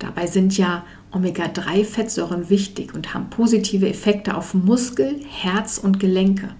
[0.00, 6.50] Dabei sind ja Omega-3-Fettsäuren wichtig und haben positive Effekte auf Muskel, Herz und Gelenke.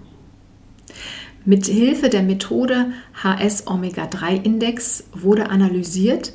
[1.45, 2.93] Mit Hilfe der Methode
[3.23, 6.33] HS-Omega-3-Index wurde analysiert,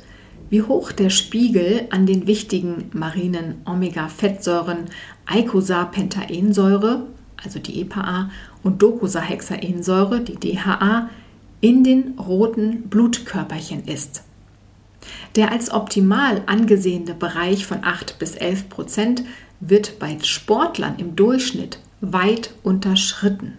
[0.50, 4.84] wie hoch der Spiegel an den wichtigen marinen Omega-Fettsäuren
[5.24, 7.06] Eicosapentaensäure
[7.44, 8.30] also die EPA,
[8.62, 11.08] und Docosahexaensäure, die DHA,
[11.60, 14.22] in den roten Blutkörperchen ist.
[15.36, 19.22] Der als optimal angesehene Bereich von 8 bis 11 Prozent
[19.60, 23.58] wird bei Sportlern im Durchschnitt weit unterschritten.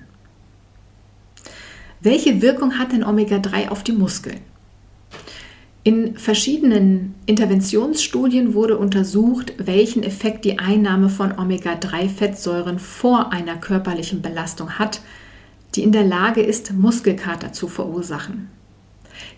[2.01, 4.39] Welche Wirkung hat denn Omega-3 auf die Muskeln?
[5.83, 14.77] In verschiedenen Interventionsstudien wurde untersucht, welchen Effekt die Einnahme von Omega-3-Fettsäuren vor einer körperlichen Belastung
[14.77, 15.01] hat,
[15.73, 18.49] die in der Lage ist, Muskelkater zu verursachen.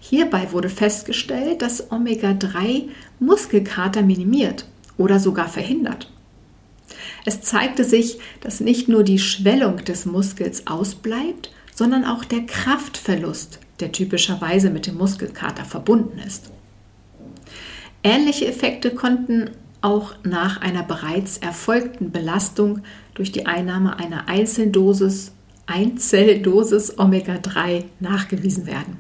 [0.02, 2.90] Hierbei wurde festgestellt, dass Omega-3
[3.20, 4.66] Muskelkater minimiert
[4.98, 6.12] oder sogar verhindert.
[7.26, 13.60] Es zeigte sich, dass nicht nur die Schwellung des Muskels ausbleibt, sondern auch der Kraftverlust
[13.80, 16.52] der typischerweise mit dem Muskelkater verbunden ist.
[18.04, 19.52] Ähnliche Effekte konnten
[19.82, 22.82] auch nach einer bereits erfolgten Belastung
[23.14, 25.32] durch die Einnahme einer Einzeldosis,
[25.66, 28.98] Einzelldosis Omega-3 nachgewiesen werden.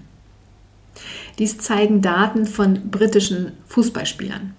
[1.39, 4.53] Dies zeigen Daten von britischen Fußballspielern.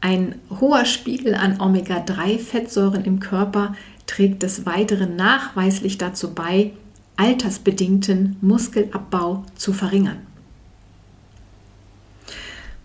[0.00, 3.74] Ein hoher Spiegel an Omega-3-Fettsäuren im Körper
[4.06, 6.72] trägt des Weiteren nachweislich dazu bei,
[7.16, 10.26] altersbedingten Muskelabbau zu verringern.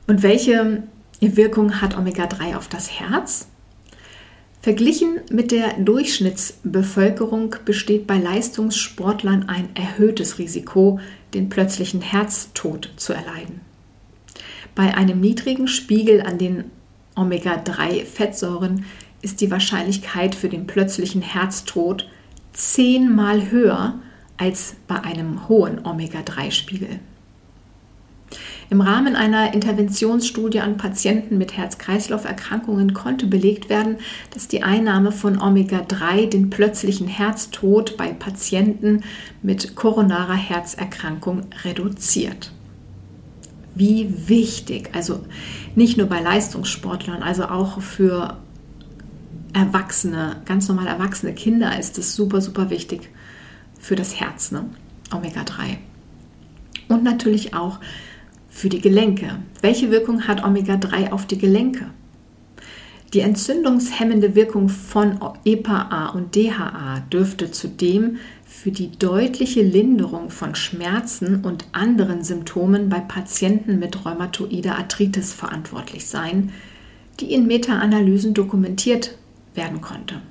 [0.07, 0.83] Und welche
[1.21, 3.47] Wirkung hat Omega-3 auf das Herz?
[4.61, 10.99] Verglichen mit der Durchschnittsbevölkerung besteht bei Leistungssportlern ein erhöhtes Risiko,
[11.33, 13.61] den plötzlichen Herztod zu erleiden.
[14.75, 16.65] Bei einem niedrigen Spiegel an den
[17.15, 18.83] Omega-3-Fettsäuren
[19.21, 22.09] ist die Wahrscheinlichkeit für den plötzlichen Herztod
[22.53, 23.99] zehnmal höher
[24.39, 26.99] als bei einem hohen Omega-3-Spiegel.
[28.71, 33.97] Im Rahmen einer Interventionsstudie an Patienten mit Herz-Kreislauf-Erkrankungen konnte belegt werden,
[34.31, 39.03] dass die Einnahme von Omega-3 den plötzlichen Herztod bei Patienten
[39.41, 42.51] mit koronarer Herzerkrankung reduziert.
[43.73, 45.25] Wie wichtig, also
[45.75, 48.37] nicht nur bei Leistungssportlern, also auch für
[49.53, 53.09] Erwachsene, ganz normal erwachsene Kinder ist es super, super wichtig
[53.79, 54.65] für das Herz, ne?
[55.11, 55.77] Omega-3.
[56.87, 57.79] Und natürlich auch
[58.49, 59.39] für die Gelenke.
[59.61, 61.87] Welche Wirkung hat Omega-3 auf die Gelenke?
[63.13, 71.43] Die entzündungshemmende Wirkung von EPA und DHA dürfte zudem für die deutliche Linderung von Schmerzen
[71.43, 76.51] und anderen Symptomen bei Patienten mit rheumatoider Arthritis verantwortlich sein,
[77.19, 79.17] die in Meta-Analysen dokumentiert
[79.55, 80.21] werden konnte.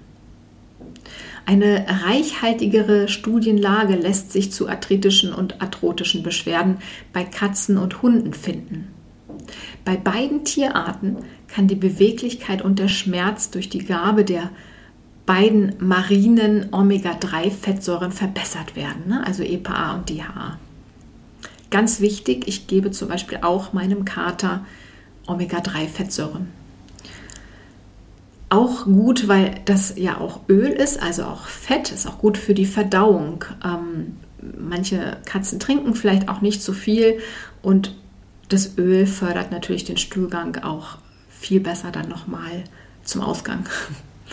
[1.49, 6.76] Eine reichhaltigere Studienlage lässt sich zu arthritischen und arthrotischen Beschwerden
[7.14, 8.88] bei Katzen und Hunden finden.
[9.82, 14.51] Bei beiden Tierarten kann die Beweglichkeit und der Schmerz durch die Gabe der
[15.24, 19.26] beiden marinen Omega-3-Fettsäuren verbessert werden, ne?
[19.26, 20.59] also EPA und DHA.
[21.70, 24.66] Ganz wichtig, ich gebe zum Beispiel auch meinem Kater
[25.26, 26.58] Omega-3-Fettsäuren
[28.51, 32.55] auch gut, weil das ja auch Öl ist, also auch Fett, ist auch gut für
[32.55, 33.44] die Verdauung.
[33.64, 34.16] Ähm,
[34.59, 37.18] manche Katzen trinken vielleicht auch nicht so viel
[37.62, 37.94] und
[38.49, 42.64] das Öl fördert natürlich den Stuhlgang auch viel besser dann nochmal
[43.05, 43.68] zum Ausgang.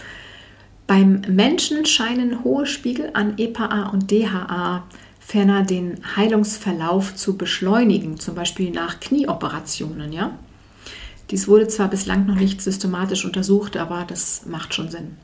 [0.87, 4.83] Beim Menschen scheinen hohe Spiegel an EPA und DHA
[5.19, 10.37] ferner den Heilungsverlauf zu beschleunigen, zum Beispiel nach Knieoperationen, ja.
[11.31, 15.17] Dies wurde zwar bislang noch nicht systematisch untersucht, aber das macht schon Sinn.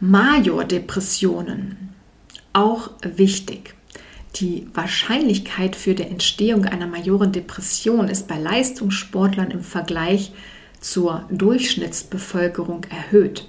[0.00, 1.94] Majordepressionen,
[2.52, 3.74] auch wichtig.
[4.36, 10.32] Die Wahrscheinlichkeit für die Entstehung einer Majorendepression ist bei Leistungssportlern im Vergleich
[10.80, 13.48] zur Durchschnittsbevölkerung erhöht.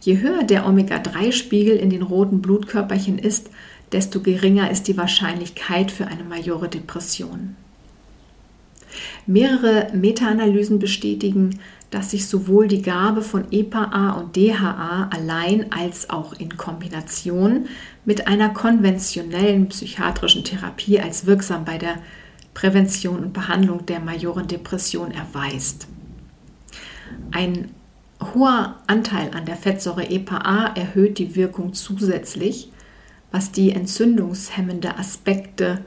[0.00, 3.50] Je höher der Omega-3-Spiegel in den roten Blutkörperchen ist,
[3.92, 7.56] desto geringer ist die Wahrscheinlichkeit für eine Majore Depression.
[9.26, 11.58] Mehrere Meta-Analysen bestätigen,
[11.90, 17.66] dass sich sowohl die Gabe von EPA und DHA allein als auch in Kombination
[18.04, 21.96] mit einer konventionellen psychiatrischen Therapie als wirksam bei der
[22.52, 25.86] Prävention und Behandlung der Majorendepression erweist.
[27.30, 27.70] Ein
[28.34, 32.70] hoher Anteil an der Fettsäure EPA erhöht die Wirkung zusätzlich,
[33.30, 35.84] was die entzündungshemmende Aspekte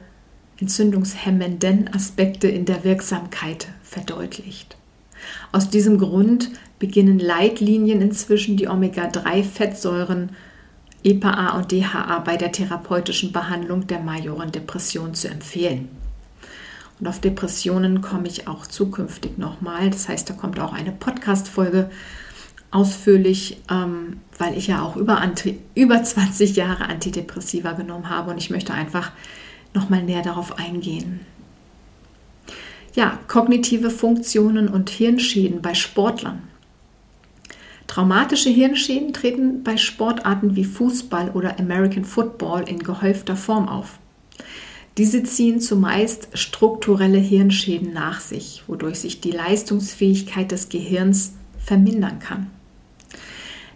[0.61, 4.77] entzündungshemmenden Aspekte in der Wirksamkeit verdeutlicht.
[5.51, 6.49] Aus diesem Grund
[6.79, 10.29] beginnen Leitlinien inzwischen die Omega-3-Fettsäuren
[11.03, 15.89] EPA und DHA bei der therapeutischen Behandlung der Majorendepression zu empfehlen.
[16.99, 19.89] Und auf Depressionen komme ich auch zukünftig nochmal.
[19.89, 21.89] Das heißt, da kommt auch eine Podcast-Folge
[22.69, 25.19] ausführlich, ähm, weil ich ja auch über,
[25.73, 29.11] über 20 Jahre Antidepressiva genommen habe und ich möchte einfach
[29.73, 31.21] nochmal näher darauf eingehen.
[32.93, 36.43] Ja, kognitive Funktionen und Hirnschäden bei Sportlern.
[37.87, 43.99] Traumatische Hirnschäden treten bei Sportarten wie Fußball oder American Football in gehäufter Form auf.
[44.97, 52.47] Diese ziehen zumeist strukturelle Hirnschäden nach sich, wodurch sich die Leistungsfähigkeit des Gehirns vermindern kann.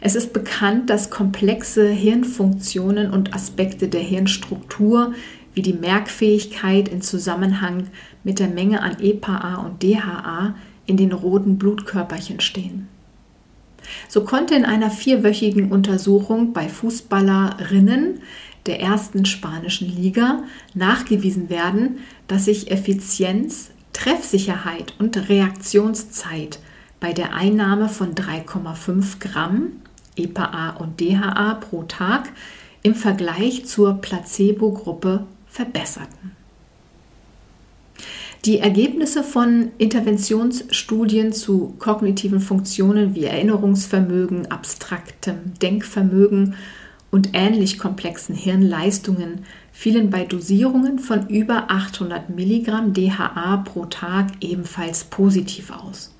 [0.02, 5.14] Es ist bekannt, dass komplexe Hirnfunktionen und Aspekte der Hirnstruktur
[5.56, 7.88] wie die Merkfähigkeit in Zusammenhang
[8.24, 12.88] mit der Menge an EPA und DHA in den roten Blutkörperchen stehen.
[14.08, 18.22] So konnte in einer vierwöchigen Untersuchung bei Fußballerinnen
[18.66, 20.44] der ersten spanischen Liga
[20.74, 26.60] nachgewiesen werden, dass sich Effizienz, Treffsicherheit und Reaktionszeit
[27.00, 29.74] bei der Einnahme von 3,5 Gramm
[30.16, 32.30] EPA und DHA pro Tag
[32.82, 35.26] im Vergleich zur Placebo-Gruppe
[35.56, 36.36] verbesserten.
[38.44, 46.56] Die Ergebnisse von Interventionsstudien zu kognitiven Funktionen wie Erinnerungsvermögen, abstraktem Denkvermögen
[47.10, 55.06] und ähnlich komplexen Hirnleistungen fielen bei Dosierungen von über 800 Milligramm DHA pro Tag ebenfalls
[55.06, 56.14] positiv aus.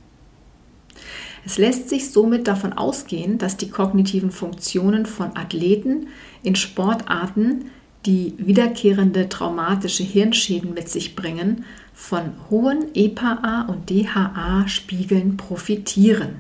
[1.46, 6.08] Es lässt sich somit davon ausgehen, dass die kognitiven Funktionen von Athleten
[6.42, 7.66] in Sportarten
[8.06, 16.36] die wiederkehrende traumatische Hirnschäden mit sich bringen, von hohen EPA und DHA-Spiegeln profitieren.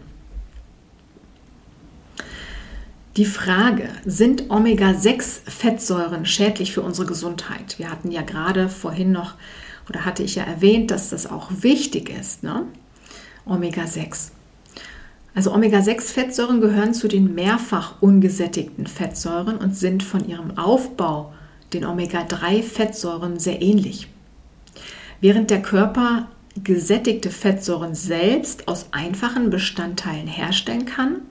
[3.17, 7.79] Die Frage, sind Omega-6-Fettsäuren schädlich für unsere Gesundheit?
[7.79, 9.35] Wir hatten ja gerade vorhin noch,
[9.87, 12.63] oder hatte ich ja erwähnt, dass das auch wichtig ist, ne?
[13.45, 14.31] Omega-6.
[15.33, 21.33] Also Omega-6-Fettsäuren gehören zu den mehrfach ungesättigten Fettsäuren und sind von ihrem Aufbau
[21.75, 24.07] den Omega-3-Fettsäuren sehr ähnlich.
[25.21, 26.29] Während der Körper
[26.63, 31.21] gesättigte Fettsäuren selbst aus einfachen Bestandteilen herstellen kann,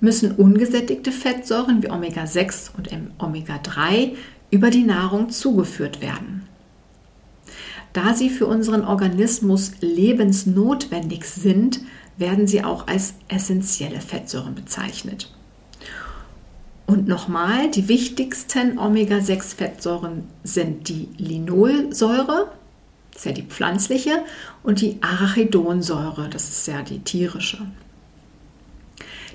[0.00, 4.12] müssen ungesättigte Fettsäuren wie Omega-6 und Omega-3
[4.50, 6.46] über die Nahrung zugeführt werden.
[7.92, 11.80] Da sie für unseren Organismus lebensnotwendig sind,
[12.18, 15.35] werden sie auch als essentielle Fettsäuren bezeichnet.
[16.86, 22.52] Und nochmal, die wichtigsten Omega-6-Fettsäuren sind die Linolsäure,
[23.10, 24.22] das ist ja die pflanzliche,
[24.62, 27.58] und die Arachidonsäure, das ist ja die tierische.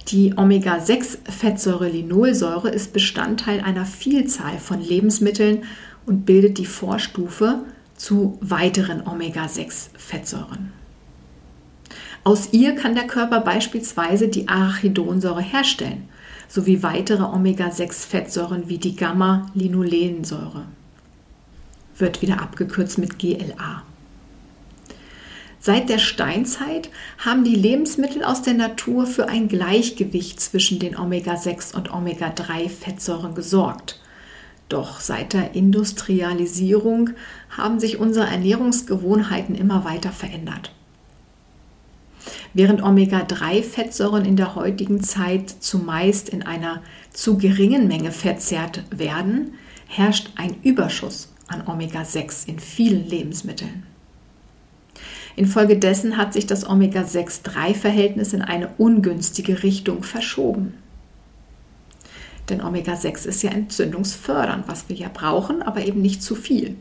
[0.08, 5.64] Die Omega-6-Fettsäure Linolsäure ist Bestandteil einer Vielzahl von Lebensmitteln
[6.06, 7.60] und bildet die Vorstufe
[7.95, 10.72] zu weiteren Omega-6-Fettsäuren.
[12.24, 16.08] Aus ihr kann der Körper beispielsweise die Arachidonsäure herstellen,
[16.52, 20.66] sowie weitere Omega-6-Fettsäuren wie die Gamma-Linolensäure.
[21.97, 23.84] Wird wieder abgekürzt mit GLA.
[25.60, 26.89] Seit der Steinzeit
[27.20, 34.02] haben die Lebensmittel aus der Natur für ein Gleichgewicht zwischen den Omega-6 und Omega-3-Fettsäuren gesorgt.
[34.68, 37.12] Doch seit der Industrialisierung
[37.49, 40.72] haben sich unsere Ernährungsgewohnheiten immer weiter verändert.
[42.54, 46.82] Während Omega-3-Fettsäuren in der heutigen Zeit zumeist in einer
[47.14, 49.54] zu geringen Menge verzehrt werden,
[49.88, 53.84] herrscht ein Überschuss an Omega-6 in vielen Lebensmitteln.
[55.38, 60.74] Infolgedessen hat sich das Omega-6-3-Verhältnis in eine ungünstige Richtung verschoben.
[62.49, 66.76] Denn Omega-6 ist ja entzündungsfördernd, was wir ja brauchen, aber eben nicht zu viel.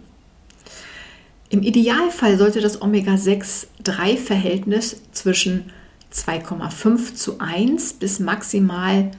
[1.50, 5.72] Im Idealfall sollte das Omega-6-3-Verhältnis zwischen
[6.12, 9.10] 2,5 zu 1 bis maximal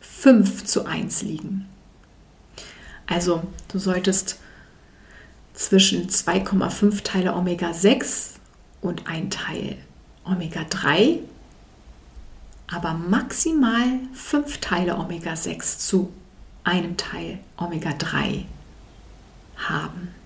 [0.00, 1.66] 5 zu 1 liegen.
[3.06, 4.38] Also du solltest
[5.54, 8.32] zwischen 2,5 Teile Omega-6
[8.82, 9.78] und ein Teil
[10.26, 11.20] Omega-3,
[12.70, 16.12] aber maximal fünf Teile Omega-6 zu
[16.64, 18.44] einem Teil Omega-3
[19.56, 20.17] haben.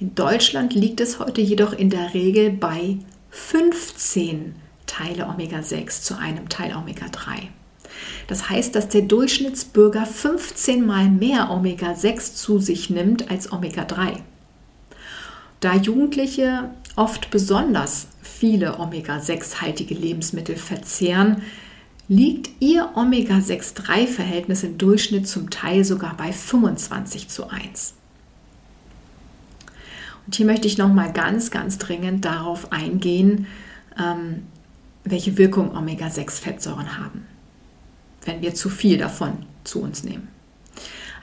[0.00, 2.98] In Deutschland liegt es heute jedoch in der Regel bei
[3.30, 4.54] 15
[4.86, 7.48] Teile Omega-6 zu einem Teil Omega-3.
[8.26, 14.18] Das heißt, dass der Durchschnittsbürger 15 mal mehr Omega-6 zu sich nimmt als Omega-3.
[15.60, 21.42] Da Jugendliche oft besonders viele Omega-6-haltige Lebensmittel verzehren,
[22.08, 27.94] liegt ihr Omega-6-3-Verhältnis im Durchschnitt zum Teil sogar bei 25 zu 1.
[30.26, 33.46] Und hier möchte ich nochmal ganz, ganz dringend darauf eingehen,
[33.98, 34.42] ähm,
[35.04, 37.26] welche Wirkung Omega-6-Fettsäuren haben,
[38.24, 40.28] wenn wir zu viel davon zu uns nehmen.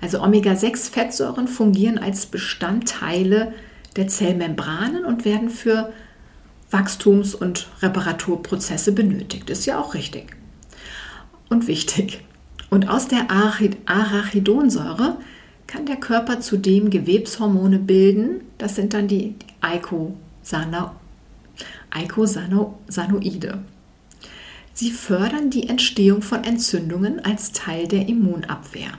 [0.01, 3.53] Also Omega-6-Fettsäuren fungieren als Bestandteile
[3.95, 5.93] der Zellmembranen und werden für
[6.71, 9.49] Wachstums- und Reparaturprozesse benötigt.
[9.49, 10.35] Ist ja auch richtig
[11.49, 12.23] und wichtig.
[12.69, 15.17] Und aus der Arachidonsäure
[15.73, 18.41] kann der Körper zudem Gewebshormone bilden.
[18.59, 20.93] Das sind dann die Eicosanoide.
[24.75, 28.91] Sie fördern die Entstehung von Entzündungen als Teil der Immunabwehr.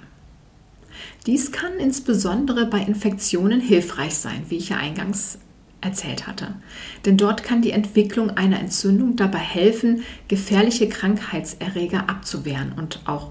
[1.26, 5.38] Dies kann insbesondere bei Infektionen hilfreich sein, wie ich ja eingangs
[5.80, 6.56] erzählt hatte.
[7.04, 13.30] Denn dort kann die Entwicklung einer Entzündung dabei helfen, gefährliche Krankheitserreger abzuwehren und auch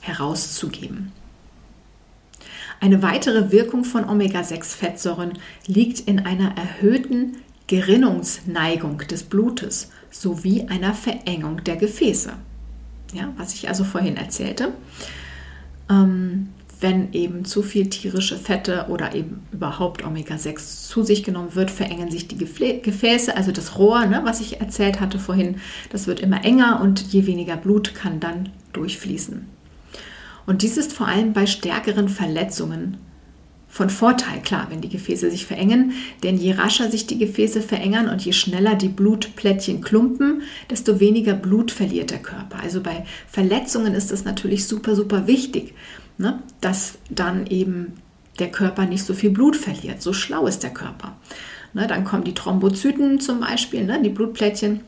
[0.00, 1.12] herauszugeben.
[2.84, 11.64] Eine weitere Wirkung von Omega-6-Fettsäuren liegt in einer erhöhten Gerinnungsneigung des Blutes sowie einer Verengung
[11.64, 12.34] der Gefäße.
[13.14, 14.74] Ja, was ich also vorhin erzählte.
[15.88, 21.70] Ähm, wenn eben zu viel tierische Fette oder eben überhaupt Omega-6 zu sich genommen wird,
[21.70, 25.56] verengen sich die Gefäße, also das Rohr, ne, was ich erzählt hatte vorhin,
[25.88, 29.53] das wird immer enger und je weniger Blut kann dann durchfließen.
[30.46, 32.98] Und dies ist vor allem bei stärkeren Verletzungen
[33.74, 38.08] von Vorteil, klar, wenn die Gefäße sich verengen, denn je rascher sich die Gefäße verengern
[38.08, 42.60] und je schneller die Blutplättchen klumpen, desto weniger Blut verliert der Körper.
[42.62, 45.74] Also bei Verletzungen ist das natürlich super, super wichtig,
[46.18, 47.94] ne, dass dann eben
[48.38, 50.00] der Körper nicht so viel Blut verliert.
[50.02, 51.16] So schlau ist der Körper.
[51.72, 54.82] Ne, dann kommen die Thrombozyten zum Beispiel, ne, die Blutplättchen,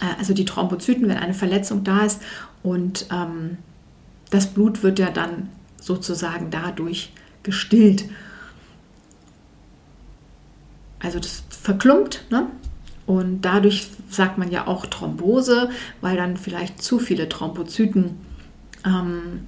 [0.00, 2.22] äh, also die Thrombozyten, wenn eine Verletzung da ist
[2.62, 3.58] und ähm,
[4.32, 7.12] das Blut wird ja dann sozusagen dadurch
[7.42, 8.06] gestillt.
[11.00, 12.46] Also das verklumpt ne?
[13.06, 15.70] und dadurch sagt man ja auch Thrombose,
[16.00, 18.16] weil dann vielleicht zu viele Thrombozyten
[18.86, 19.46] ähm,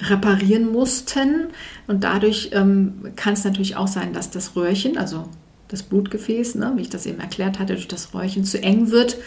[0.00, 1.48] reparieren mussten
[1.86, 5.28] und dadurch ähm, kann es natürlich auch sein, dass das Röhrchen, also
[5.66, 9.18] das Blutgefäß, ne, wie ich das eben erklärt hatte, durch das Röhrchen zu eng wird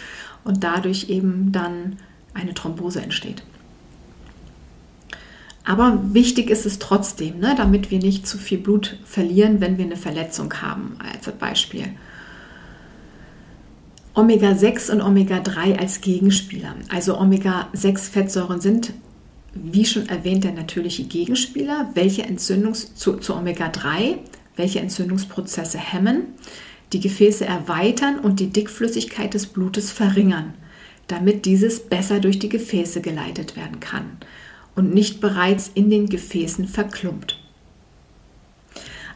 [0.43, 1.97] und dadurch eben dann
[2.33, 3.43] eine Thrombose entsteht.
[5.63, 9.85] Aber wichtig ist es trotzdem, ne, damit wir nicht zu viel Blut verlieren, wenn wir
[9.85, 11.85] eine Verletzung haben, als Beispiel.
[14.13, 16.75] Omega-6 und Omega-3 als Gegenspieler.
[16.89, 18.93] Also Omega-6-Fettsäuren sind,
[19.53, 24.17] wie schon erwähnt, der natürliche Gegenspieler, welche Entzündungs zu, zu Omega-3,
[24.55, 26.23] welche Entzündungsprozesse hemmen,
[26.91, 30.55] die Gefäße erweitern und die Dickflüssigkeit des Blutes verringern,
[31.07, 34.17] damit dieses besser durch die Gefäße geleitet werden kann
[34.75, 37.37] und nicht bereits in den Gefäßen verklumpt.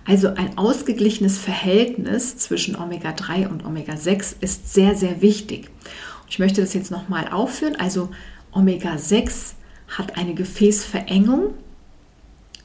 [0.06, 5.72] Also ein ausgeglichenes Verhältnis zwischen Omega-3 und Omega-6 ist sehr, sehr wichtig.
[6.30, 7.76] Ich möchte das jetzt nochmal aufführen.
[7.78, 8.10] Also
[8.52, 9.54] Omega-6
[9.88, 11.56] hat eine Gefäßverengung,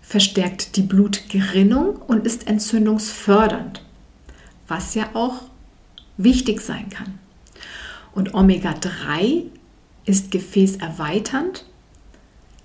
[0.02, 3.82] verstärkt die Blutgerinnung und ist entzündungsfördernd,
[4.68, 5.42] was ja auch
[6.18, 7.18] wichtig sein kann.
[8.12, 9.44] Und Omega-3
[10.04, 11.64] ist gefäßerweiternd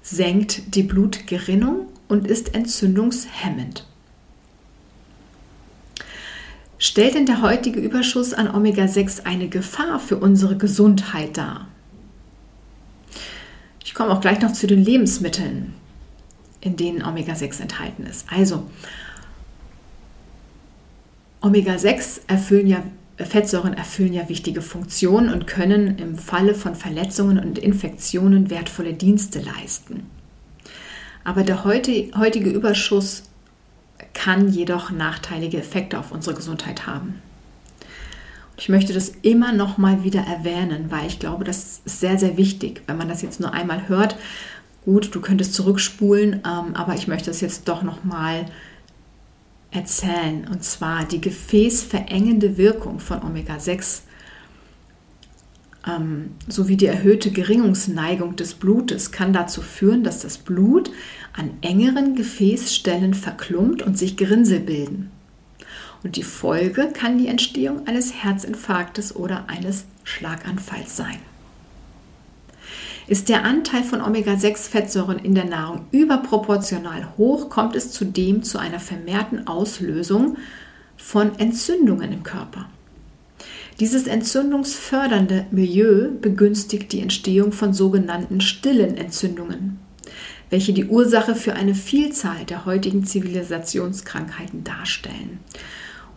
[0.06, 3.88] senkt die Blutgerinnung und ist entzündungshemmend.
[6.78, 11.68] Stellt denn der heutige Überschuss an Omega-6 eine Gefahr für unsere Gesundheit dar?
[13.84, 15.74] Ich komme auch gleich noch zu den Lebensmitteln,
[16.62, 18.28] in denen Omega-6 enthalten ist.
[18.32, 18.70] Also,
[21.42, 22.84] Omega-6 erfüllen ja
[23.18, 29.40] Fettsäuren erfüllen ja wichtige Funktionen und können im Falle von Verletzungen und Infektionen wertvolle Dienste
[29.40, 30.10] leisten.
[31.24, 33.24] Aber der heutige Überschuss
[34.14, 37.22] kann jedoch nachteilige Effekte auf unsere Gesundheit haben.
[38.58, 42.38] Ich möchte das immer noch mal wieder erwähnen, weil ich glaube, das ist sehr, sehr
[42.38, 42.82] wichtig.
[42.88, 44.16] Wenn man das jetzt nur einmal hört,
[44.86, 48.46] gut, du könntest zurückspulen, ähm, aber ich möchte es jetzt doch noch mal
[49.76, 50.48] erzählen.
[50.50, 54.02] Und zwar die gefäßverengende Wirkung von Omega-6
[55.88, 60.92] ähm, sowie die erhöhte Geringungsneigung des Blutes kann dazu führen, dass das Blut
[61.34, 65.12] an engeren Gefäßstellen verklumpt und sich Grinsel bilden.
[66.04, 71.18] Und die Folge kann die Entstehung eines Herzinfarktes oder eines Schlaganfalls sein.
[73.08, 78.80] Ist der Anteil von Omega-6-Fettsäuren in der Nahrung überproportional hoch, kommt es zudem zu einer
[78.80, 80.38] vermehrten Auslösung
[80.98, 82.68] von Entzündungen im Körper.
[83.80, 89.80] Dieses entzündungsfördernde Milieu begünstigt die Entstehung von sogenannten stillen Entzündungen,
[90.50, 95.40] welche die Ursache für eine Vielzahl der heutigen Zivilisationskrankheiten darstellen.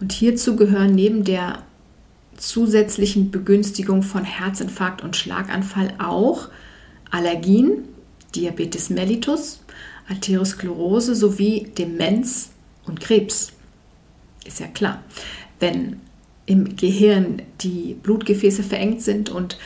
[0.01, 1.65] Und hierzu gehören neben der
[2.37, 6.49] zusätzlichen Begünstigung von Herzinfarkt und Schlaganfall auch
[7.11, 7.85] Allergien,
[8.35, 9.61] Diabetes mellitus,
[10.09, 12.51] Arteriosklerose sowie Demenz
[12.87, 13.53] und Krebs.
[14.47, 15.03] Ist ja klar,
[15.61, 16.01] wenn
[16.47, 19.59] im Gehirn die Blutgefäße verengt sind und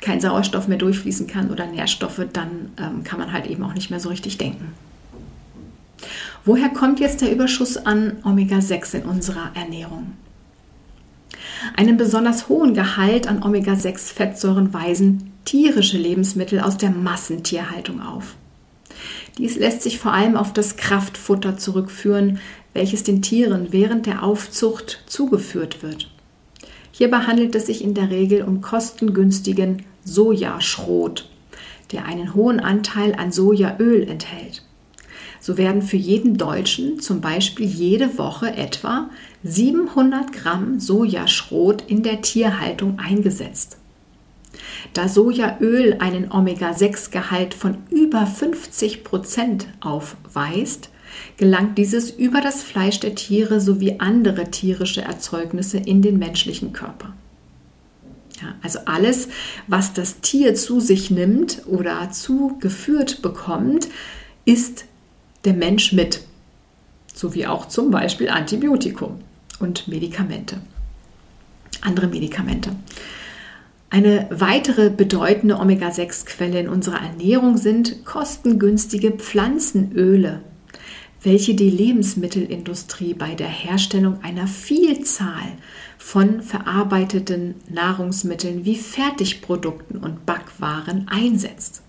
[0.00, 3.90] kein Sauerstoff mehr durchfließen kann oder Nährstoffe, dann ähm, kann man halt eben auch nicht
[3.90, 4.72] mehr so richtig denken.
[6.44, 10.12] Woher kommt jetzt der Überschuss an Omega-6 in unserer Ernährung?
[11.76, 18.34] Einen besonders hohen Gehalt an Omega-6-Fettsäuren weisen tierische Lebensmittel aus der Massentierhaltung auf.
[19.38, 22.38] Dies lässt sich vor allem auf das Kraftfutter zurückführen,
[22.74, 26.10] welches den Tieren während der Aufzucht zugeführt wird.
[26.92, 31.26] Hierbei handelt es sich in der Regel um kostengünstigen Sojaschrot,
[31.92, 34.64] der einen hohen Anteil an Sojaöl enthält.
[35.40, 39.08] So werden für jeden Deutschen zum Beispiel jede Woche etwa
[39.44, 43.78] 700 Gramm Sojaschrot in der Tierhaltung eingesetzt.
[44.92, 50.90] Da Sojaöl einen Omega-6-Gehalt von über 50 Prozent aufweist,
[51.36, 57.14] gelangt dieses über das Fleisch der Tiere sowie andere tierische Erzeugnisse in den menschlichen Körper.
[58.40, 59.28] Ja, also alles,
[59.66, 63.88] was das Tier zu sich nimmt oder zugeführt bekommt,
[64.44, 64.84] ist
[65.44, 66.22] der Mensch mit,
[67.14, 69.20] sowie auch zum Beispiel Antibiotikum
[69.58, 70.60] und Medikamente,
[71.80, 72.70] andere Medikamente.
[73.90, 80.42] Eine weitere bedeutende Omega-6-Quelle in unserer Ernährung sind kostengünstige Pflanzenöle,
[81.22, 85.52] welche die Lebensmittelindustrie bei der Herstellung einer Vielzahl
[85.96, 91.82] von verarbeiteten Nahrungsmitteln wie Fertigprodukten und Backwaren einsetzt.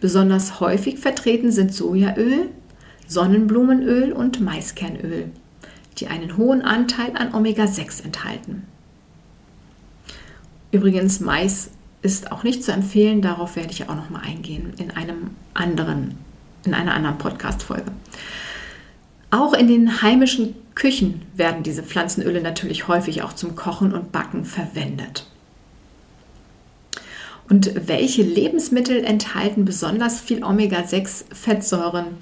[0.00, 2.50] Besonders häufig vertreten sind Sojaöl,
[3.08, 5.30] Sonnenblumenöl und Maiskernöl,
[5.98, 8.62] die einen hohen Anteil an Omega-6 enthalten.
[10.70, 11.70] Übrigens, Mais
[12.02, 16.16] ist auch nicht zu empfehlen, darauf werde ich auch noch mal eingehen in einem anderen
[16.64, 17.90] in einer anderen Podcast Folge.
[19.30, 24.44] Auch in den heimischen Küchen werden diese Pflanzenöle natürlich häufig auch zum Kochen und Backen
[24.44, 25.26] verwendet.
[27.48, 32.18] Und welche Lebensmittel enthalten besonders viel Omega-6-Fettsäuren?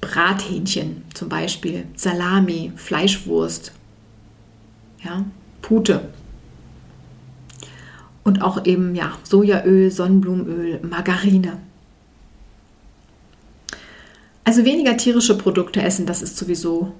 [0.00, 3.72] Brathähnchen zum Beispiel, Salami, Fleischwurst,
[5.04, 5.24] ja,
[5.60, 6.08] Pute.
[8.24, 11.58] Und auch eben ja, Sojaöl, Sonnenblumenöl, Margarine.
[14.44, 16.92] Also weniger tierische Produkte essen, das ist sowieso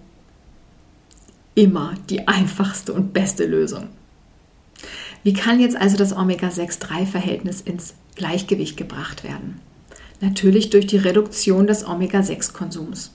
[1.54, 3.88] immer die einfachste und beste Lösung.
[5.22, 9.60] Wie kann jetzt also das Omega-6-3-Verhältnis ins Gleichgewicht gebracht werden?
[10.20, 13.12] Natürlich durch die Reduktion des Omega-6-Konsums.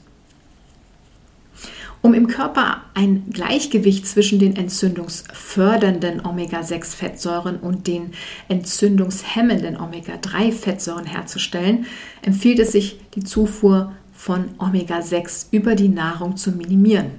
[2.01, 8.11] Um im Körper ein Gleichgewicht zwischen den entzündungsfördernden Omega-6-Fettsäuren und den
[8.47, 11.85] entzündungshemmenden Omega-3-Fettsäuren herzustellen,
[12.21, 17.11] empfiehlt es sich, die Zufuhr von Omega-6 über die Nahrung zu minimieren.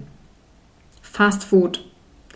[1.02, 1.84] Fastfood,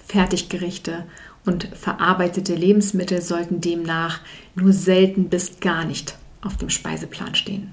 [0.07, 1.05] Fertiggerichte
[1.45, 4.21] und verarbeitete Lebensmittel sollten demnach
[4.55, 7.73] nur selten bis gar nicht auf dem Speiseplan stehen.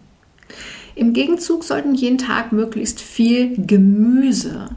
[1.00, 4.68] Im Gegenzug sollten jeden Tag möglichst viel Gemüse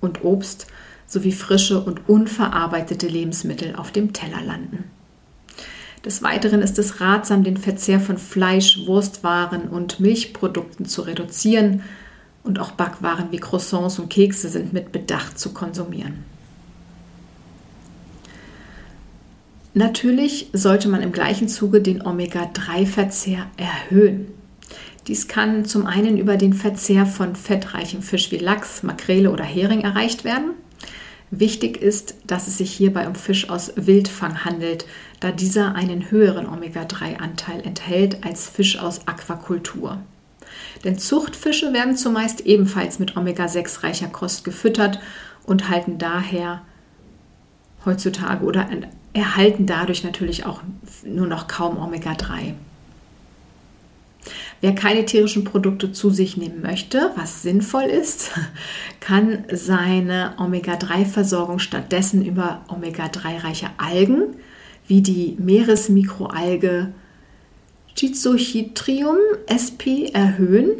[0.00, 0.68] und Obst
[1.04, 4.84] sowie frische und unverarbeitete Lebensmittel auf dem Teller landen.
[6.04, 11.82] Des Weiteren ist es ratsam, den Verzehr von Fleisch, Wurstwaren und Milchprodukten zu reduzieren
[12.44, 16.22] und auch Backwaren wie Croissants und Kekse sind mit Bedacht zu konsumieren.
[19.74, 24.43] Natürlich sollte man im gleichen Zuge den Omega-3-Verzehr erhöhen.
[25.06, 29.82] Dies kann zum einen über den Verzehr von fettreichem Fisch wie Lachs, Makrele oder Hering
[29.82, 30.52] erreicht werden.
[31.30, 34.86] Wichtig ist, dass es sich hierbei um Fisch aus Wildfang handelt,
[35.20, 39.98] da dieser einen höheren Omega-3-Anteil enthält als Fisch aus Aquakultur.
[40.84, 45.00] Denn Zuchtfische werden zumeist ebenfalls mit Omega-6-reicher Kost gefüttert
[45.44, 46.62] und halten daher
[47.84, 48.68] heutzutage oder
[49.12, 50.62] erhalten dadurch natürlich auch
[51.04, 52.54] nur noch kaum Omega-3.
[54.64, 58.30] Wer keine tierischen Produkte zu sich nehmen möchte, was sinnvoll ist,
[59.00, 64.36] kann seine Omega-3-Versorgung stattdessen über Omega-3-reiche Algen
[64.88, 66.94] wie die Meeresmikroalge
[67.94, 69.18] Schizochitrium
[69.52, 70.70] sp erhöhen.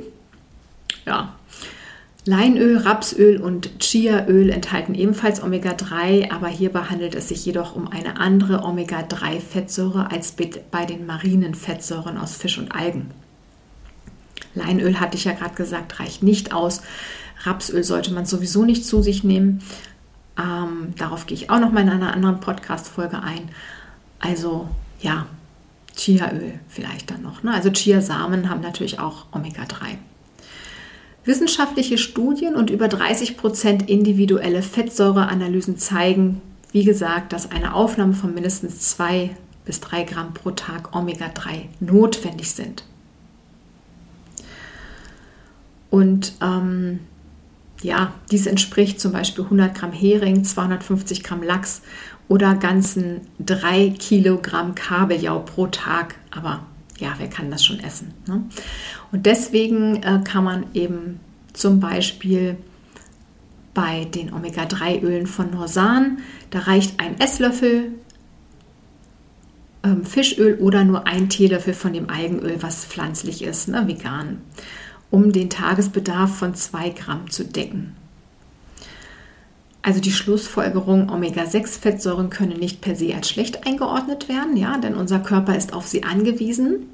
[1.04, 1.36] Ja.
[2.24, 8.16] Leinöl, Rapsöl und Chiaöl enthalten ebenfalls Omega-3, aber hierbei handelt es sich jedoch um eine
[8.18, 10.34] andere Omega-3-Fettsäure als
[10.70, 13.10] bei den marinen Fettsäuren aus Fisch und Algen.
[14.54, 16.82] Leinöl hatte ich ja gerade gesagt, reicht nicht aus.
[17.42, 19.62] Rapsöl sollte man sowieso nicht zu sich nehmen.
[20.38, 23.50] Ähm, darauf gehe ich auch noch mal in einer anderen Podcast-Folge ein.
[24.18, 24.68] Also
[25.00, 25.26] ja,
[25.96, 27.42] Chiaöl vielleicht dann noch.
[27.42, 27.52] Ne?
[27.52, 29.98] Also Chiasamen haben natürlich auch Omega-3.
[31.24, 36.42] Wissenschaftliche Studien und über 30 Prozent individuelle Fettsäureanalysen zeigen,
[36.72, 39.30] wie gesagt, dass eine Aufnahme von mindestens 2
[39.64, 42.84] bis 3 Gramm pro Tag Omega-3 notwendig sind.
[45.94, 46.98] Und ähm,
[47.80, 51.82] ja, dies entspricht zum Beispiel 100 Gramm Hering, 250 Gramm Lachs
[52.26, 56.16] oder ganzen 3 Kilogramm Kabeljau pro Tag.
[56.32, 56.66] Aber
[56.98, 58.12] ja, wer kann das schon essen?
[58.26, 58.42] Ne?
[59.12, 61.20] Und deswegen äh, kann man eben
[61.52, 62.56] zum Beispiel
[63.72, 66.18] bei den Omega-3-Ölen von Norsan,
[66.50, 67.92] da reicht ein Esslöffel
[69.84, 74.38] ähm, Fischöl oder nur ein Teelöffel von dem Algenöl, was pflanzlich ist, ne, vegan
[75.14, 77.94] um den Tagesbedarf von 2 Gramm zu decken.
[79.80, 85.20] Also die Schlussfolgerung, Omega-6-Fettsäuren können nicht per se als schlecht eingeordnet werden, ja, denn unser
[85.20, 86.88] Körper ist auf sie angewiesen.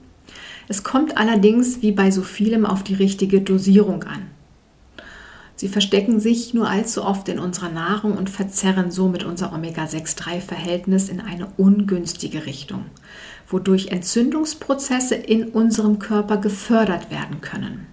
[0.68, 4.26] Es kommt allerdings wie bei so vielem auf die richtige Dosierung an.
[5.56, 11.22] Sie verstecken sich nur allzu oft in unserer Nahrung und verzerren somit unser Omega-6-3-Verhältnis in
[11.22, 12.84] eine ungünstige Richtung,
[13.48, 17.86] wodurch Entzündungsprozesse in unserem Körper gefördert werden können.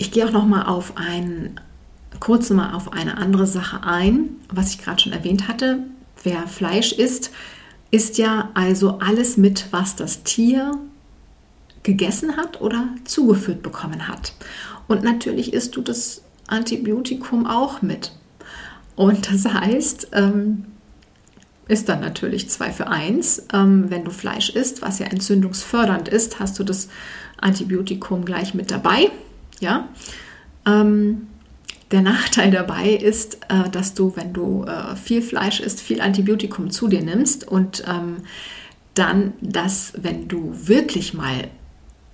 [0.00, 1.60] Ich gehe auch noch mal auf ein
[2.20, 5.80] kurz mal auf eine andere Sache ein, was ich gerade schon erwähnt hatte.
[6.22, 7.30] Wer Fleisch isst,
[7.90, 10.72] isst ja also alles mit, was das Tier
[11.82, 14.32] gegessen hat oder zugeführt bekommen hat.
[14.88, 18.12] Und natürlich isst du das Antibiotikum auch mit.
[18.96, 20.64] Und das heißt, ähm,
[21.68, 23.48] ist dann natürlich 2 für 1.
[23.52, 26.88] Ähm, wenn du Fleisch isst, was ja entzündungsfördernd ist, hast du das
[27.38, 29.10] Antibiotikum gleich mit dabei.
[29.60, 29.88] Ja.
[30.66, 31.28] Ähm,
[31.90, 36.70] der Nachteil dabei ist, äh, dass du, wenn du äh, viel Fleisch isst, viel Antibiotikum
[36.70, 38.18] zu dir nimmst und ähm,
[38.94, 41.48] dann, dass, wenn du wirklich mal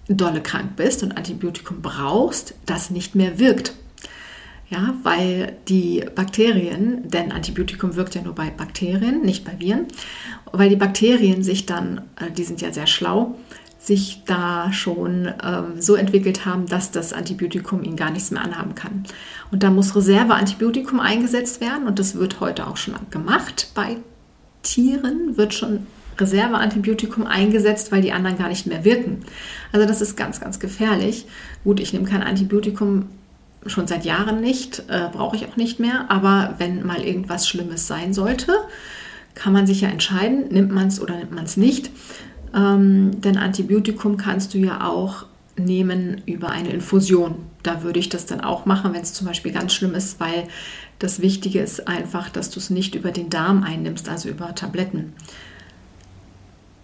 [0.09, 3.75] dolle krank bist und Antibiotikum brauchst, das nicht mehr wirkt.
[4.69, 9.87] Ja, weil die Bakterien, denn Antibiotikum wirkt ja nur bei Bakterien, nicht bei Viren,
[10.51, 13.37] weil die Bakterien sich dann, äh, die sind ja sehr schlau,
[13.87, 18.75] sich da schon ähm, so entwickelt haben, dass das Antibiotikum ihnen gar nichts mehr anhaben
[18.75, 19.05] kann.
[19.53, 23.69] Und da muss Reserveantibiotikum eingesetzt werden und das wird heute auch schon gemacht.
[23.75, 23.99] Bei
[24.63, 25.87] Tieren wird schon
[26.19, 29.21] Reserveantibiotikum eingesetzt, weil die anderen gar nicht mehr wirken.
[29.71, 31.27] Also das ist ganz, ganz gefährlich.
[31.63, 33.07] Gut, ich nehme kein Antibiotikum
[33.67, 36.11] schon seit Jahren nicht, äh, brauche ich auch nicht mehr.
[36.11, 38.53] Aber wenn mal irgendwas Schlimmes sein sollte,
[39.35, 41.91] kann man sich ja entscheiden, nimmt man es oder nimmt man es nicht.
[42.55, 45.27] Ähm, denn Antibiotikum kannst du ja auch
[45.57, 47.37] nehmen über eine Infusion.
[47.63, 50.49] Da würde ich das dann auch machen, wenn es zum Beispiel ganz schlimm ist, weil
[50.99, 55.13] das Wichtige ist einfach, dass du es nicht über den Darm einnimmst, also über Tabletten.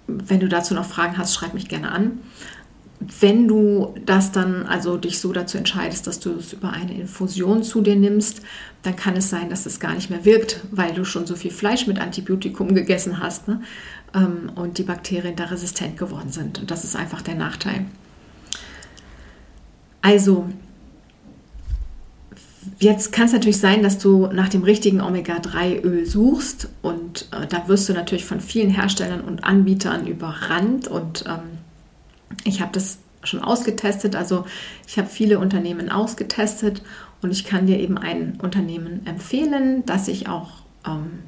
[0.07, 2.19] Wenn du dazu noch Fragen hast, schreib mich gerne an
[3.21, 7.63] wenn du das dann, also dich so dazu entscheidest, dass du es über eine Infusion
[7.63, 8.43] zu dir nimmst,
[8.83, 11.51] dann kann es sein, dass es gar nicht mehr wirkt, weil du schon so viel
[11.51, 13.61] Fleisch mit Antibiotikum gegessen hast ne?
[14.15, 16.59] Ähm, und die Bakterien da resistent geworden sind.
[16.59, 17.87] Und das ist einfach der Nachteil.
[20.03, 20.49] Also,
[22.79, 27.67] Jetzt kann es natürlich sein, dass du nach dem richtigen Omega-3-Öl suchst und äh, da
[27.67, 31.59] wirst du natürlich von vielen Herstellern und Anbietern überrannt und ähm,
[32.45, 34.45] ich habe das schon ausgetestet, also
[34.87, 36.83] ich habe viele Unternehmen ausgetestet
[37.21, 40.51] und ich kann dir eben ein Unternehmen empfehlen, das ich auch,
[40.87, 41.21] ähm,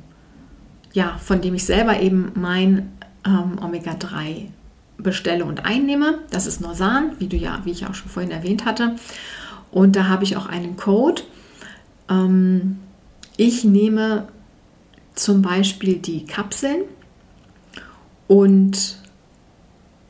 [0.94, 2.92] ja, von dem ich selber eben mein
[3.26, 4.46] ähm, Omega-3
[4.96, 6.20] bestelle und einnehme.
[6.30, 8.94] Das ist Norsan, wie du ja, wie ich auch schon vorhin erwähnt hatte.
[9.70, 11.22] Und da habe ich auch einen Code.
[12.08, 12.78] Ähm,
[13.36, 14.28] ich nehme
[15.14, 16.82] zum Beispiel die Kapseln
[18.28, 18.98] und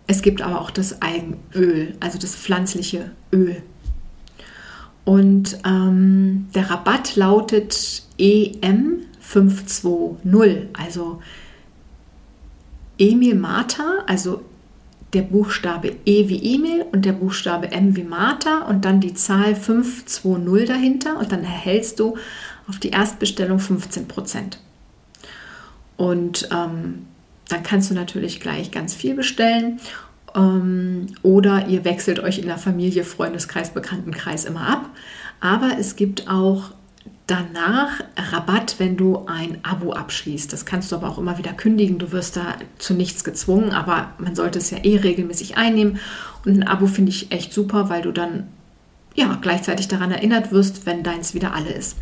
[0.07, 3.63] es gibt aber auch das Eigenöl, also das pflanzliche Öl.
[5.07, 8.03] Und ähm, der Rabatt lautet
[9.33, 11.23] EM520, also
[12.99, 14.43] Emil Martha, also
[15.13, 19.55] der Buchstabe E wie Emil und der Buchstabe M wie Martha und dann die Zahl
[19.55, 22.17] 520 dahinter und dann erhältst du
[22.69, 24.59] auf die Erstbestellung 15 Prozent.
[25.97, 27.07] Und ähm,
[27.49, 29.79] dann kannst du natürlich gleich ganz viel bestellen.
[30.35, 34.91] Ähm, oder ihr wechselt euch in der Familie, Freundeskreis, Bekanntenkreis immer ab.
[35.41, 36.73] Aber es gibt auch
[37.27, 40.53] danach Rabatt, wenn du ein Abo abschließt.
[40.53, 41.99] Das kannst du aber auch immer wieder kündigen.
[41.99, 45.99] Du wirst da zu nichts gezwungen, aber man sollte es ja eh regelmäßig einnehmen.
[46.45, 48.49] Und ein Abo finde ich echt super, weil du dann
[49.15, 51.97] ja gleichzeitig daran erinnert wirst, wenn deins wieder alle ist.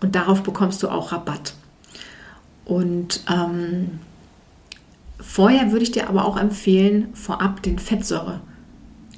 [0.00, 1.54] Und darauf bekommst du auch Rabatt.
[2.64, 3.98] Und ähm,
[5.20, 7.78] Vorher würde ich dir aber auch empfehlen, vorab den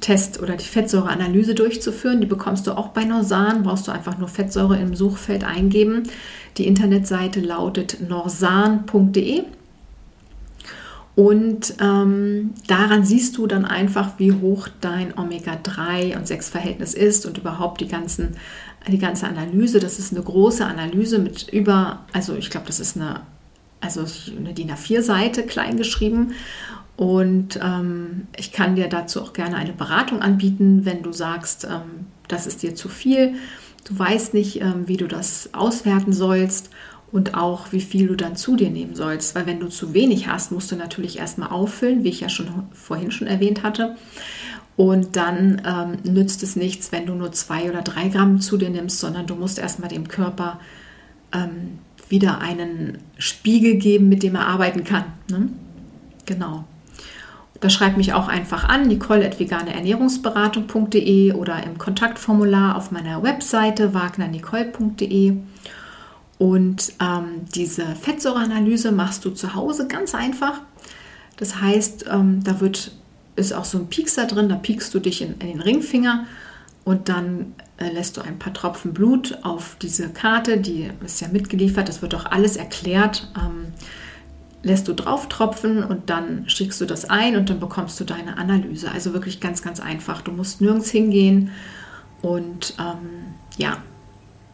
[0.01, 2.20] Fettsäure-Test oder die Fettsäureanalyse durchzuführen.
[2.20, 3.62] Die bekommst du auch bei Norsan.
[3.62, 6.05] Brauchst du einfach nur Fettsäure im Suchfeld eingeben.
[6.57, 9.42] Die Internetseite lautet norsan.de.
[11.16, 17.36] Und ähm, daran siehst du dann einfach, wie hoch dein Omega-3 und 6-Verhältnis ist und
[17.36, 18.36] überhaupt die, ganzen,
[18.88, 19.80] die ganze Analyse.
[19.80, 23.20] Das ist eine große Analyse mit über, also ich glaube, das ist eine
[23.80, 24.05] also
[24.36, 26.34] eine DIN A4-Seite klein geschrieben.
[27.01, 32.05] Und ähm, ich kann dir dazu auch gerne eine Beratung anbieten, wenn du sagst, ähm,
[32.28, 33.36] das ist dir zu viel.
[33.88, 36.68] Du weißt nicht, ähm, wie du das auswerten sollst
[37.11, 39.34] und auch wie viel du dann zu dir nehmen sollst.
[39.34, 42.48] Weil wenn du zu wenig hast, musst du natürlich erstmal auffüllen, wie ich ja schon
[42.74, 43.96] vorhin schon erwähnt hatte.
[44.76, 48.68] Und dann ähm, nützt es nichts, wenn du nur zwei oder drei Gramm zu dir
[48.68, 50.61] nimmst, sondern du musst erstmal dem Körper
[51.32, 51.78] ähm,
[52.11, 55.05] wieder einen Spiegel geben, mit dem er arbeiten kann.
[55.30, 55.48] Ne?
[56.26, 56.66] Genau.
[57.61, 65.36] Da schreibt mich auch einfach an, nicole.veganeernährungsberatung.de oder im Kontaktformular auf meiner Webseite wagnernicole.de.
[66.38, 70.62] Und ähm, diese Fettsäureanalyse machst du zu Hause ganz einfach.
[71.36, 72.92] Das heißt, ähm, da wird,
[73.36, 76.24] ist auch so ein Piekser drin, da piekst du dich in, in den Ringfinger
[76.84, 81.28] und dann äh, lässt du ein paar Tropfen Blut auf diese Karte, die ist ja
[81.28, 83.28] mitgeliefert, das wird auch alles erklärt.
[83.36, 83.74] Ähm,
[84.62, 88.36] lässt du drauf tropfen und dann schickst du das ein und dann bekommst du deine
[88.36, 88.90] Analyse.
[88.90, 90.20] Also wirklich ganz, ganz einfach.
[90.20, 91.50] Du musst nirgends hingehen
[92.22, 93.78] und ähm, ja,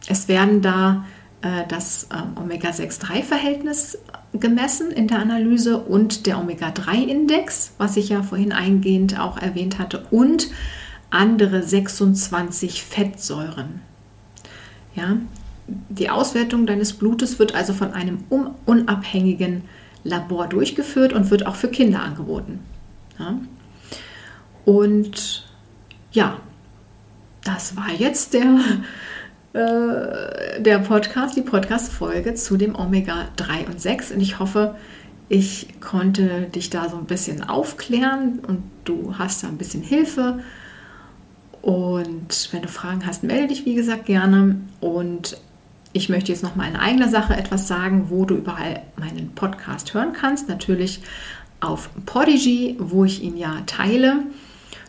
[0.07, 1.05] es werden da
[1.41, 3.97] äh, das äh, Omega-6-3-Verhältnis
[4.33, 10.05] gemessen in der Analyse und der Omega-3-Index, was ich ja vorhin eingehend auch erwähnt hatte,
[10.11, 10.47] und
[11.09, 13.81] andere 26 Fettsäuren.
[14.95, 15.17] Ja,
[15.67, 18.23] die Auswertung deines Blutes wird also von einem
[18.65, 19.63] unabhängigen
[20.07, 22.59] Labor durchgeführt und wird auch für Kinder angeboten.
[23.19, 23.39] Ja.
[24.65, 25.45] Und
[26.11, 26.39] ja,
[27.43, 28.59] das war jetzt der,
[29.53, 34.11] äh, der Podcast, die Podcast-Folge zu dem Omega-3 und 6.
[34.11, 34.75] Und ich hoffe,
[35.29, 40.39] ich konnte dich da so ein bisschen aufklären und du hast da ein bisschen Hilfe.
[41.61, 44.61] Und wenn du Fragen hast, melde dich wie gesagt gerne.
[44.79, 45.37] Und
[45.97, 49.93] ich möchte jetzt noch mal in eigener Sache etwas sagen, wo du überall meinen Podcast
[49.95, 50.47] hören kannst.
[50.47, 51.01] Natürlich
[51.59, 54.19] auf Podigy, wo ich ihn ja teile.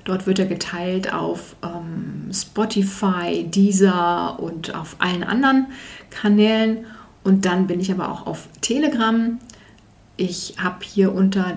[0.05, 5.69] Dort wird er geteilt auf ähm, Spotify, Deezer und auf allen anderen
[6.11, 6.85] Kanälen.
[7.25, 9.39] Und dann bin ich aber auch auf Telegram.
[10.19, 11.57] Ich habe hier unter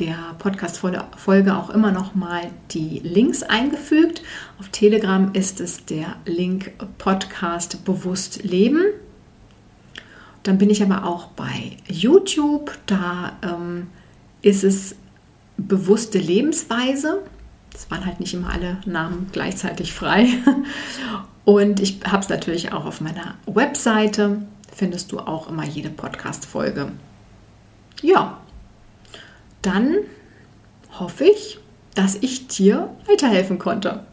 [0.00, 4.22] der Podcast-Folge auch immer noch mal die Links eingefügt.
[4.58, 8.82] Auf Telegram ist es der Link Podcast Bewusst Leben.
[10.42, 12.78] Dann bin ich aber auch bei YouTube.
[12.86, 13.88] Da ähm,
[14.40, 14.96] ist es
[15.58, 17.20] bewusste Lebensweise.
[17.74, 20.28] Es waren halt nicht immer alle Namen gleichzeitig frei.
[21.44, 24.46] Und ich habe es natürlich auch auf meiner Webseite.
[24.74, 26.92] Findest du auch immer jede Podcast-Folge.
[28.00, 28.38] Ja,
[29.62, 29.96] dann
[30.98, 31.58] hoffe ich,
[31.94, 34.04] dass ich dir weiterhelfen konnte.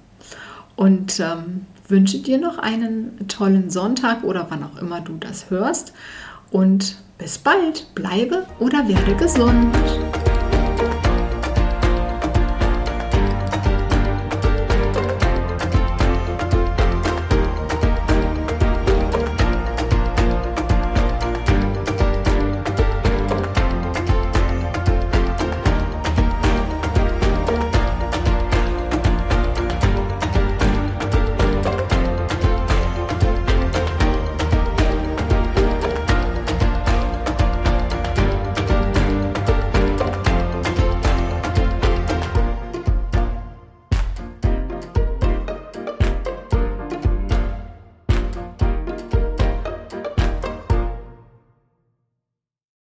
[0.75, 5.93] Und ähm, wünsche dir noch einen tollen Sonntag oder wann auch immer du das hörst.
[6.51, 9.75] Und bis bald, bleibe oder werde gesund.